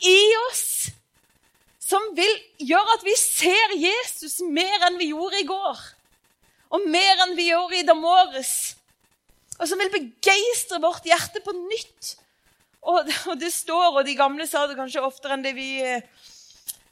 i 0.00 0.20
oss 0.48 0.92
som 1.84 2.06
vil 2.16 2.32
gjøre 2.64 2.96
at 2.96 3.04
vi 3.04 3.12
ser 3.20 3.74
Jesus 3.76 4.38
mer 4.48 4.86
enn 4.86 4.96
vi 5.00 5.10
gjorde 5.10 5.42
i 5.42 5.48
går. 5.48 5.82
Og 6.74 6.86
mer 6.90 7.20
enn 7.26 7.34
vi 7.36 7.50
gjorde 7.50 7.76
i 7.78 7.84
dag 7.86 7.98
morges. 8.00 8.54
Og 9.60 9.68
som 9.68 9.78
vil 9.78 9.92
begeistre 9.92 10.80
vårt 10.82 11.04
hjerte 11.06 11.42
på 11.44 11.52
nytt. 11.58 12.14
Og, 12.84 13.04
og 13.30 13.36
det 13.40 13.52
står, 13.52 14.00
og 14.00 14.06
de 14.08 14.16
gamle 14.16 14.48
sa 14.48 14.64
det 14.68 14.78
kanskje 14.78 15.04
oftere 15.04 15.36
enn 15.36 15.44
det 15.44 15.54
vi 15.56 15.68
eh, 15.84 16.04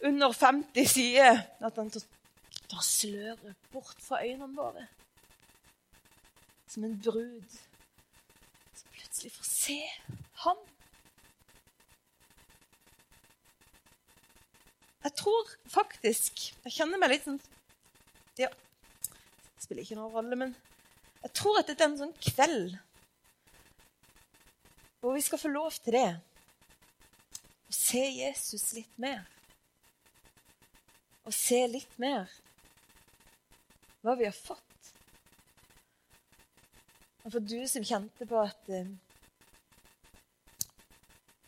under 0.02 0.32
50 0.32 0.86
sider 0.88 1.42
at 1.60 1.78
han 1.78 1.90
tar 1.92 2.84
sløret 2.84 3.56
bort 3.72 4.00
fra 4.02 4.22
øynene 4.24 4.56
våre. 4.56 4.86
Som 6.68 6.84
en 6.84 6.98
brud 7.04 7.58
som 8.74 8.88
plutselig 8.96 9.32
får 9.32 9.48
se 9.48 9.78
ham. 10.44 10.60
Jeg 15.02 15.12
tror 15.18 15.50
faktisk 15.66 16.54
Jeg 16.64 16.72
kjenner 16.72 17.00
meg 17.02 17.10
litt 17.10 17.26
sånn 17.26 17.40
det 18.38 18.48
spiller 19.60 19.84
ikke 19.84 19.98
noen 19.98 20.14
rolle, 20.14 20.36
men 20.40 20.54
jeg 21.22 21.34
tror 21.36 21.58
at 21.60 21.68
dette 21.68 21.84
er 21.84 21.90
en 21.90 21.98
sånn 22.00 22.14
kveld 22.16 22.78
hvor 25.02 25.16
vi 25.16 25.24
skal 25.26 25.40
få 25.42 25.50
lov 25.52 25.74
til 25.82 25.96
det. 25.98 26.10
Å 27.68 27.74
se 27.76 28.02
Jesus 28.06 28.70
litt 28.78 28.98
mer 29.02 29.26
og 31.24 31.34
se 31.34 31.60
litt 31.70 31.98
mer 32.02 32.30
hva 34.02 34.14
vi 34.18 34.26
har 34.26 34.34
fått. 34.34 34.92
Og 37.22 37.30
for 37.30 37.44
du 37.46 37.60
som 37.70 37.86
kjente 37.86 38.26
på 38.26 38.40
at 38.42 38.70
eh, 38.74 38.90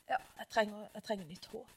Ja, 0.09 0.19
jeg 0.39 0.47
trenger, 0.53 0.87
jeg 0.95 1.03
trenger 1.03 1.27
nytt 1.27 1.47
håp. 1.51 1.71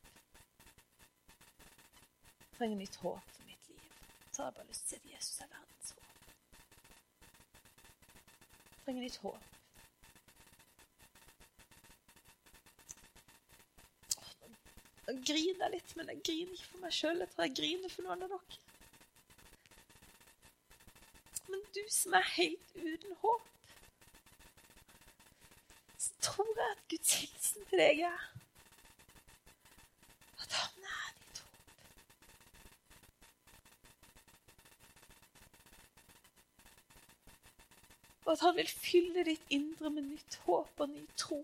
Jeg 2.38 2.58
trenger 2.60 2.78
nytt 2.78 2.96
håp 3.02 3.32
for 3.34 3.50
mitt 3.50 3.70
liv. 3.72 3.86
Så 4.32 4.44
har 4.44 4.52
jeg 4.52 4.58
bare 4.60 4.68
lyst 4.68 4.90
til 4.90 4.98
å 4.98 5.02
si 5.02 5.02
at 5.02 5.14
Jesus 5.16 5.42
er 5.42 5.54
verdens 5.56 5.94
håp. 5.96 6.10
Jeg 8.74 8.84
trenger 8.84 9.08
nytt 9.08 9.22
håp. 9.24 9.57
Jeg 15.08 15.22
griner 15.24 15.70
litt, 15.72 15.92
men 15.96 16.10
jeg 16.12 16.20
griner 16.28 16.56
ikke 16.58 16.72
for 16.72 16.84
meg 16.84 16.92
sjøl. 16.96 17.22
Jeg 17.24 17.30
tror 17.32 17.46
jeg 17.46 17.54
griner 17.60 17.92
for 17.94 18.04
noen 18.04 18.24
av 18.26 18.32
dere. 18.34 18.58
Men 21.48 21.62
du 21.78 21.84
som 21.96 22.18
er 22.20 22.26
helt 22.36 22.74
uten 22.76 23.14
håp, 23.22 23.46
så 25.98 26.12
tror 26.28 26.52
jeg 26.60 26.74
at 26.74 26.82
Guds 26.92 27.14
hilsen 27.22 27.70
til 27.70 27.80
deg 27.80 28.02
er 28.10 28.26
at 30.44 30.58
han 30.60 30.90
er 30.92 31.14
ditt 31.22 31.40
håp. 31.46 31.56
Og 38.26 38.34
at 38.36 38.44
han 38.44 38.60
vil 38.60 38.76
fylle 38.76 39.24
ditt 39.32 39.56
indre 39.56 39.90
med 39.96 40.12
nytt 40.12 40.36
håp 40.50 40.84
og 40.84 40.92
ny 40.92 41.08
tro. 41.16 41.40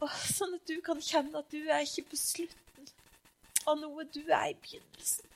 Sånn 0.00 0.56
at 0.58 0.68
du 0.68 0.76
kan 0.84 1.00
kjenne 1.00 1.40
at 1.40 1.48
du 1.52 1.62
er 1.64 1.84
ikke 1.84 2.10
på 2.10 2.18
slutten 2.20 2.90
av 3.66 3.78
noe, 3.80 4.04
du 4.12 4.22
er 4.26 4.52
i 4.52 4.58
begynnelsen 4.60 5.32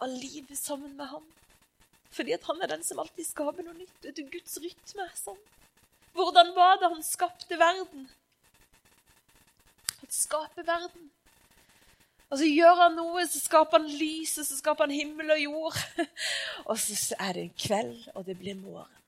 av 0.00 0.08
livet 0.08 0.56
sammen 0.56 0.96
med 0.96 1.08
ham. 1.12 1.24
Fordi 2.10 2.34
at 2.34 2.44
han 2.48 2.60
er 2.62 2.72
den 2.72 2.84
som 2.84 3.00
alltid 3.02 3.26
skaper 3.26 3.64
noe 3.64 3.76
nytt. 3.76 3.96
Vet 4.02 4.18
du, 4.18 4.24
Guds 4.32 4.56
rytme 4.62 5.06
sånn. 5.18 5.40
Hvordan 6.16 6.52
var 6.56 6.80
det 6.80 6.90
han 6.90 7.02
skapte 7.06 7.58
verden? 7.60 8.08
Han 10.00 10.12
skaper 10.14 10.66
verden. 10.66 11.10
Og 12.30 12.38
så 12.38 12.46
gjør 12.46 12.76
han 12.78 12.96
noe, 12.98 13.24
så 13.26 13.42
skaper 13.42 13.80
han 13.80 13.90
lys, 13.90 14.36
og 14.38 14.46
så 14.46 14.58
skaper 14.58 14.86
han 14.86 14.94
himmel 14.94 15.34
og 15.34 15.40
jord. 15.42 15.78
Og 16.70 16.76
så 16.78 17.16
er 17.18 17.34
det 17.34 17.42
en 17.42 17.56
kveld, 17.58 18.04
og 18.14 18.26
det 18.28 18.36
blir 18.38 18.54
morgen. 18.54 18.99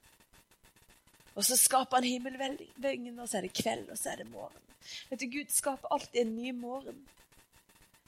Og 1.34 1.44
så 1.44 1.56
skaper 1.56 2.00
han 2.00 2.04
himmelveggen, 2.04 3.18
og 3.18 3.28
så 3.28 3.38
er 3.38 3.46
det 3.46 3.56
kveld, 3.56 3.88
og 3.90 3.98
så 3.98 4.12
er 4.12 4.20
det 4.20 4.28
morgen. 4.30 4.62
Vet 5.10 5.20
du, 5.20 5.28
Gud 5.32 5.52
skaper 5.52 5.92
alltid 5.94 6.20
en 6.20 6.36
ny 6.36 6.52
morgen 6.52 6.98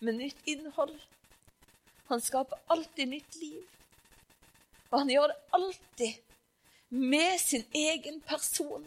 med 0.04 0.18
nytt 0.18 0.50
innhold. 0.50 0.98
Han 2.10 2.20
skaper 2.20 2.60
alltid 2.68 3.08
nytt 3.08 3.37
liv. 3.40 3.62
Og 4.90 4.99
han 4.99 5.11
gjør 5.11 5.30
det 5.32 5.38
alltid 5.57 6.12
med 6.94 7.38
sin 7.40 7.64
egen 7.74 8.20
person. 8.20 8.84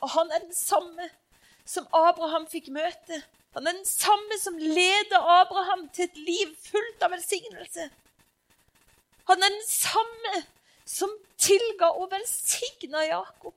Og 0.00 0.10
han 0.10 0.32
er 0.32 0.46
den 0.46 0.54
samme 0.56 1.10
som 1.64 1.86
Abraham 1.92 2.46
fikk 2.50 2.70
møte. 2.72 3.20
Han 3.54 3.66
er 3.66 3.76
den 3.76 3.86
samme 3.86 4.38
som 4.40 4.56
leder 4.58 5.28
Abraham 5.40 5.88
til 5.88 6.08
et 6.08 6.16
liv 6.16 6.56
fullt 6.64 7.04
av 7.04 7.12
velsignelse. 7.14 7.90
Han 9.28 9.42
er 9.42 9.52
den 9.54 9.68
samme 9.68 10.40
som 10.84 11.12
tilga 11.40 11.92
og 11.94 12.10
velsigna 12.12 13.04
Jakob. 13.06 13.54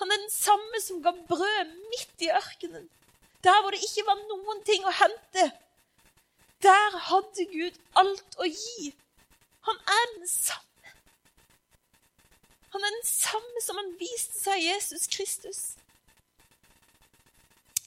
Han 0.00 0.12
er 0.12 0.20
den 0.22 0.32
samme 0.32 0.80
som 0.84 1.02
ga 1.02 1.12
brød 1.28 1.72
midt 1.92 2.24
i 2.26 2.30
ørkenen. 2.30 2.88
Der 3.44 3.60
hvor 3.62 3.70
det 3.70 3.80
ikke 3.84 4.04
var 4.06 4.20
noen 4.28 4.62
ting 4.68 4.84
å 4.84 4.92
hente. 4.92 5.46
Der 6.64 6.98
hadde 7.08 7.46
Gud 7.52 7.78
alt 8.00 8.38
å 8.40 8.48
gi. 8.48 8.92
Han 9.68 9.78
er 9.96 10.06
den 10.16 10.28
samme. 10.28 10.92
Han 12.74 12.84
er 12.84 12.92
den 12.98 13.08
samme 13.08 13.62
som 13.64 13.80
han 13.80 13.94
viste 14.00 14.40
seg 14.40 14.64
Jesus 14.64 15.06
Kristus. 15.08 15.62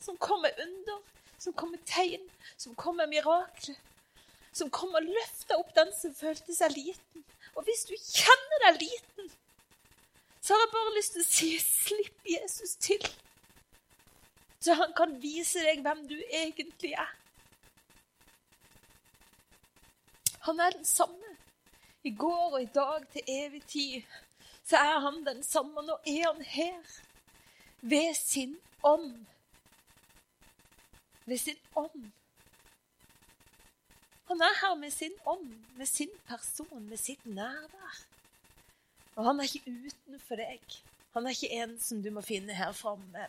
Som 0.01 0.17
kommer 0.17 0.49
under, 0.63 1.03
som 1.37 1.53
kommer 1.53 1.77
tegn, 1.85 2.25
som 2.57 2.75
kommer 2.75 3.07
mirakler. 3.07 3.77
som 4.59 4.69
kommer 4.73 4.99
og 4.99 5.11
løfter 5.13 5.59
opp 5.61 5.69
den 5.75 5.91
som 5.95 6.15
følte 6.15 6.55
seg 6.55 6.73
liten. 6.75 7.25
Og 7.55 7.65
hvis 7.67 7.85
du 7.89 7.93
kjenner 7.95 8.65
deg 8.65 8.81
liten, 8.83 9.31
så 10.49 10.55
har 10.55 10.63
jeg 10.63 10.71
bare 10.73 10.93
lyst 10.95 11.11
til 11.13 11.21
å 11.21 11.29
si 11.29 11.47
slipp 11.61 12.23
Jesus 12.25 12.71
til. 12.81 13.03
Så 14.57 14.73
han 14.79 14.95
kan 14.97 15.11
vise 15.21 15.61
deg 15.61 15.83
hvem 15.85 16.01
du 16.09 16.15
egentlig 16.17 16.95
er. 16.97 17.11
Han 20.47 20.57
er 20.65 20.73
den 20.73 20.89
samme 20.89 21.35
i 22.01 22.15
går 22.17 22.57
og 22.57 22.63
i 22.63 22.71
dag 22.79 23.05
til 23.13 23.29
evig 23.29 23.61
tid. 23.69 24.17
Så 24.65 24.81
er 24.81 24.97
han 25.05 25.21
den 25.27 25.45
samme. 25.45 25.85
Nå 25.85 26.01
er 26.09 26.25
han 26.31 26.41
her 26.41 26.97
ved 27.81 28.17
sin 28.17 28.57
ånd. 28.81 29.19
Ved 31.29 31.45
sin 31.45 31.61
ånd. 31.77 32.09
Han 34.33 34.41
er 34.49 34.61
her 34.65 34.79
med 34.81 34.97
sin 34.97 35.13
ånd, 35.29 35.53
med 35.77 35.85
sin 35.85 36.21
person, 36.25 36.87
med 36.89 36.97
sitt 36.97 37.25
nærvær. 37.25 38.07
Og 39.19 39.25
han 39.27 39.41
er 39.41 39.49
ikke 39.49 39.73
utenfor 39.75 40.39
deg. 40.39 40.75
Han 41.11 41.25
er 41.27 41.35
ikke 41.35 41.57
en 41.59 41.73
som 41.83 41.99
du 41.99 42.07
må 42.15 42.23
finne 42.23 42.55
her 42.55 42.71
framme. 42.71 43.25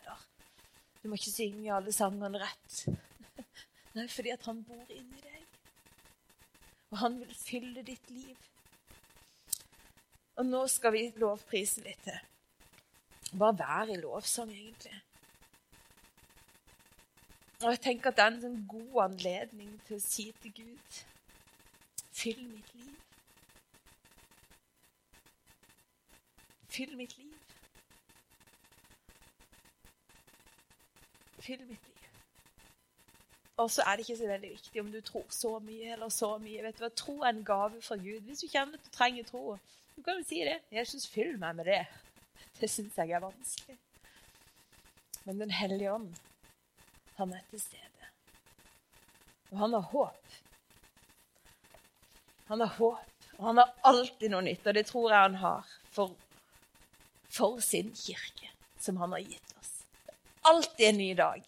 Du 1.02 1.08
må 1.10 1.18
ikke 1.18 1.32
synge 1.32 1.72
alle 1.74 1.90
sangene 1.96 2.38
rett. 2.38 2.76
Nei, 3.96 4.06
fordi 4.06 4.30
at 4.30 4.46
han 4.46 4.62
bor 4.68 4.94
inni 4.94 5.24
deg. 5.24 5.58
Og 6.92 7.00
han 7.02 7.18
vil 7.18 7.34
fylle 7.34 7.82
ditt 7.86 8.06
liv. 8.14 8.38
Og 10.38 10.46
nå 10.46 10.62
skal 10.70 10.94
vi 10.94 11.04
lovprise 11.18 11.82
litt 11.82 12.06
til. 12.06 12.22
Bare 13.34 13.58
være 13.58 13.96
i 13.96 14.00
lovsang, 14.00 14.54
egentlig. 14.54 14.94
Og 17.60 17.74
jeg 17.74 17.82
tenker 17.88 18.12
at 18.12 18.16
det 18.16 18.24
er 18.28 18.34
en 18.36 18.42
sånn 18.46 18.62
god 18.70 19.02
anledning 19.08 19.74
til 19.88 19.98
å 19.98 20.04
si 20.06 20.30
til 20.40 20.54
Gud 20.62 21.00
Fyll 22.14 22.40
mitt 22.46 22.74
liv. 22.78 22.99
Fyll 26.70 26.96
mitt 26.96 27.16
liv. 27.18 27.34
Fyll 31.40 31.64
mitt 31.66 31.86
liv. 31.86 31.86
Og 33.60 33.70
så 33.70 33.82
er 33.82 33.96
det 33.96 34.06
ikke 34.06 34.20
så 34.20 34.28
veldig 34.30 34.50
viktig 34.50 34.80
om 34.80 34.92
du 34.92 35.00
tror 35.04 35.26
så 35.34 35.58
mye 35.58 35.92
eller 35.92 36.08
så 36.08 36.30
mye. 36.40 36.62
Vet 36.64 36.78
du 36.78 36.84
hva? 36.84 36.92
Tro 36.96 37.18
er 37.20 37.34
en 37.34 37.44
gave 37.44 37.82
fra 37.84 37.98
Gud. 38.00 38.22
Hvis 38.28 38.44
du 38.44 38.48
kjenner 38.48 38.78
at 38.78 38.86
du 38.86 38.94
trenger 38.94 39.26
tro, 39.28 39.58
du 39.96 40.02
kan 40.02 40.16
jo 40.16 40.24
si 40.24 40.40
det. 40.46 40.60
Jeg 40.72 40.88
syns 40.88 41.08
fyll 41.10 41.36
meg 41.42 41.58
med 41.58 41.68
det. 41.68 41.82
Det 42.60 42.70
syns 42.70 42.96
jeg 42.96 43.12
er 43.12 43.24
vanskelig. 43.24 43.76
Men 45.26 45.40
Den 45.40 45.50
hellige 45.50 45.92
ånd 45.92 46.14
han 47.18 47.32
er 47.36 47.42
til 47.50 47.60
stede. 47.60 48.08
Og 49.50 49.58
han 49.58 49.72
har 49.76 49.80
håp. 49.92 50.38
Han 52.48 52.60
har 52.60 52.72
håp, 52.78 53.26
og 53.36 53.44
han 53.46 53.60
har 53.60 53.74
alltid 53.84 54.32
noe 54.32 54.42
nytt, 54.42 54.64
og 54.66 54.74
det 54.74 54.86
tror 54.88 55.10
jeg 55.12 55.20
han 55.20 55.36
har 55.42 55.68
for, 55.92 56.14
for 57.30 57.60
sin 57.64 57.92
kirke, 57.94 58.50
som 58.80 58.98
han 59.00 59.14
har 59.14 59.24
gitt 59.24 59.56
oss. 59.60 59.72
Det 60.06 60.14
er 60.14 60.52
alltid 60.52 60.86
en 60.88 61.00
ny 61.00 61.10
dag. 61.18 61.42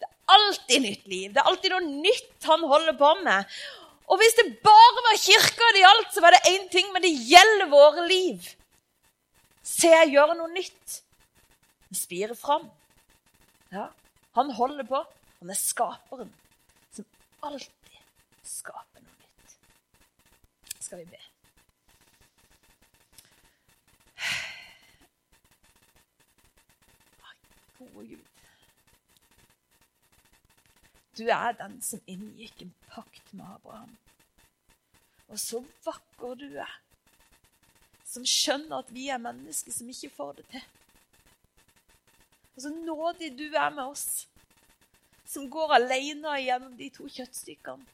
Det 0.00 0.08
er 0.08 0.36
alltid 0.36 0.84
nytt 0.86 1.10
liv. 1.10 1.32
Det 1.32 1.42
er 1.42 1.50
alltid 1.50 1.74
noe 1.74 1.98
nytt 2.06 2.48
han 2.48 2.64
holder 2.70 2.96
på 2.98 3.10
med. 3.24 3.58
Og 4.06 4.20
hvis 4.20 4.38
det 4.38 4.46
bare 4.64 5.04
var 5.08 5.18
kirka 5.18 5.72
det 5.74 5.82
gjaldt, 5.82 6.14
så 6.14 6.22
var 6.22 6.36
det 6.36 6.52
én 6.52 6.68
ting, 6.70 6.92
men 6.94 7.02
det 7.02 7.12
gjelder 7.26 7.70
våre 7.72 8.06
liv. 8.06 8.48
Se, 9.66 9.90
jeg 9.90 10.12
gjør 10.14 10.36
noe 10.38 10.52
nytt. 10.54 11.00
Det 11.90 11.98
spirer 11.98 12.38
fram. 12.38 12.68
Ja, 13.74 13.88
han 14.38 14.52
holder 14.54 14.86
på. 14.86 15.02
Han 15.40 15.52
er 15.52 15.58
skaperen 15.58 16.30
som 16.94 17.06
alltid 17.44 18.02
skaper 18.46 19.02
noe 19.02 19.16
nytt. 19.18 19.56
Skal 20.80 21.02
vi 21.02 21.10
be. 21.10 21.22
Gode 27.78 28.06
Gud. 28.08 28.24
Du 31.16 31.24
er 31.32 31.52
den 31.56 31.78
som 31.82 32.00
inngikk 32.06 32.62
en 32.62 32.74
pakt 32.92 33.32
med 33.32 33.46
Abraham. 33.48 33.96
Og 35.28 35.38
så 35.40 35.62
vakker 35.84 36.36
du 36.38 36.46
er, 36.60 36.74
som 38.04 38.26
skjønner 38.28 38.84
at 38.84 38.92
vi 38.94 39.08
er 39.10 39.22
mennesker 39.22 39.74
som 39.74 39.88
ikke 39.90 40.12
får 40.14 40.36
det 40.40 40.46
til. 40.52 40.66
Og 42.56 42.62
så 42.62 42.72
nådig 42.72 43.32
du 43.38 43.46
er 43.48 43.70
med 43.70 43.84
oss, 43.84 44.26
som 45.26 45.50
går 45.50 45.74
alene 45.80 46.36
gjennom 46.40 46.76
de 46.78 46.90
to 46.94 47.08
kjøttstykkene. 47.10 47.84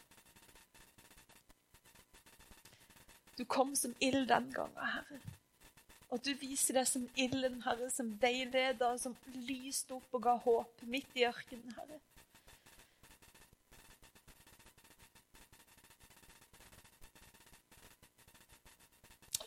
Du 3.38 3.46
kom 3.48 3.72
som 3.74 3.94
ild 4.04 4.28
den 4.28 4.50
gangen, 4.52 4.76
Herre. 4.76 5.20
Og 6.12 6.20
du 6.20 6.34
viser 6.36 6.76
deg 6.76 6.84
som 6.88 7.04
ilden, 7.16 7.62
Herre, 7.64 7.86
som 7.90 8.10
veileder, 8.20 8.98
som 9.00 9.14
lyste 9.48 9.94
opp 9.96 10.18
og 10.18 10.26
ga 10.26 10.34
håp 10.44 10.82
midt 10.92 11.16
i 11.16 11.24
ørkenen, 11.24 11.72
Herre. 11.78 12.00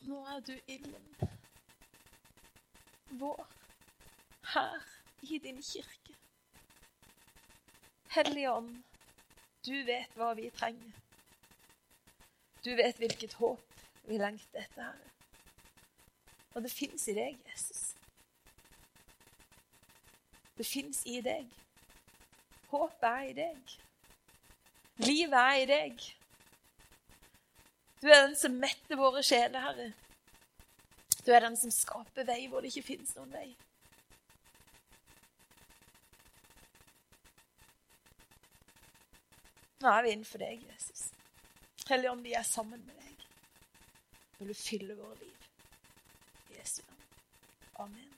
Nå 0.09 0.23
er 0.33 0.41
du 0.49 0.53
ilden 0.65 1.07
vår 3.21 3.45
her 4.55 4.91
i 5.21 5.37
din 5.45 5.61
kirke. 5.61 6.17
Hellige 8.17 8.51
Ånd, 8.51 8.77
du 9.65 9.75
vet 9.85 10.17
hva 10.17 10.33
vi 10.37 10.49
trenger. 10.49 11.01
Du 12.65 12.73
vet 12.77 12.97
hvilket 12.97 13.37
håp 13.37 13.83
vi 14.09 14.17
lengter 14.17 14.65
etter, 14.65 14.89
Herre. 14.89 15.14
Og 16.55 16.63
det 16.63 16.71
fins 16.71 17.07
i 17.11 17.15
deg, 17.17 17.39
Jesus. 17.51 17.81
Det 20.57 20.65
fins 20.65 21.01
i 21.05 21.19
deg. 21.23 21.49
Håpet 22.71 23.09
er 23.09 23.25
i 23.29 23.33
deg. 23.35 23.75
Livet 25.03 25.35
er 25.39 25.59
i 25.59 25.67
deg. 25.69 26.05
Du 27.99 28.07
er 28.07 28.21
den 28.27 28.35
som 28.39 28.55
metter 28.61 28.99
våre 28.99 29.23
sjeler, 29.25 29.59
Herre. 29.67 29.91
Du 31.25 31.31
er 31.33 31.43
den 31.43 31.57
som 31.59 31.73
skaper 31.73 32.27
vei 32.27 32.45
hvor 32.47 32.63
det 32.63 32.71
ikke 32.71 32.93
fins 32.93 33.15
noen 33.17 33.35
vei. 33.35 33.47
Nå 39.83 39.91
er 39.91 40.05
vi 40.05 40.15
innenfor 40.15 40.41
deg, 40.41 40.63
Jesus. 40.71 41.09
Hellige 41.89 42.11
Ånd, 42.15 42.23
vi 42.23 42.33
er 42.33 42.47
sammen 42.47 42.79
med 42.87 42.95
deg. 42.95 43.25
Vil 44.39 44.53
du 44.53 44.57
fylle 44.57 44.95
våre 44.97 45.17
liv. 45.19 45.34
comment. 47.85 48.14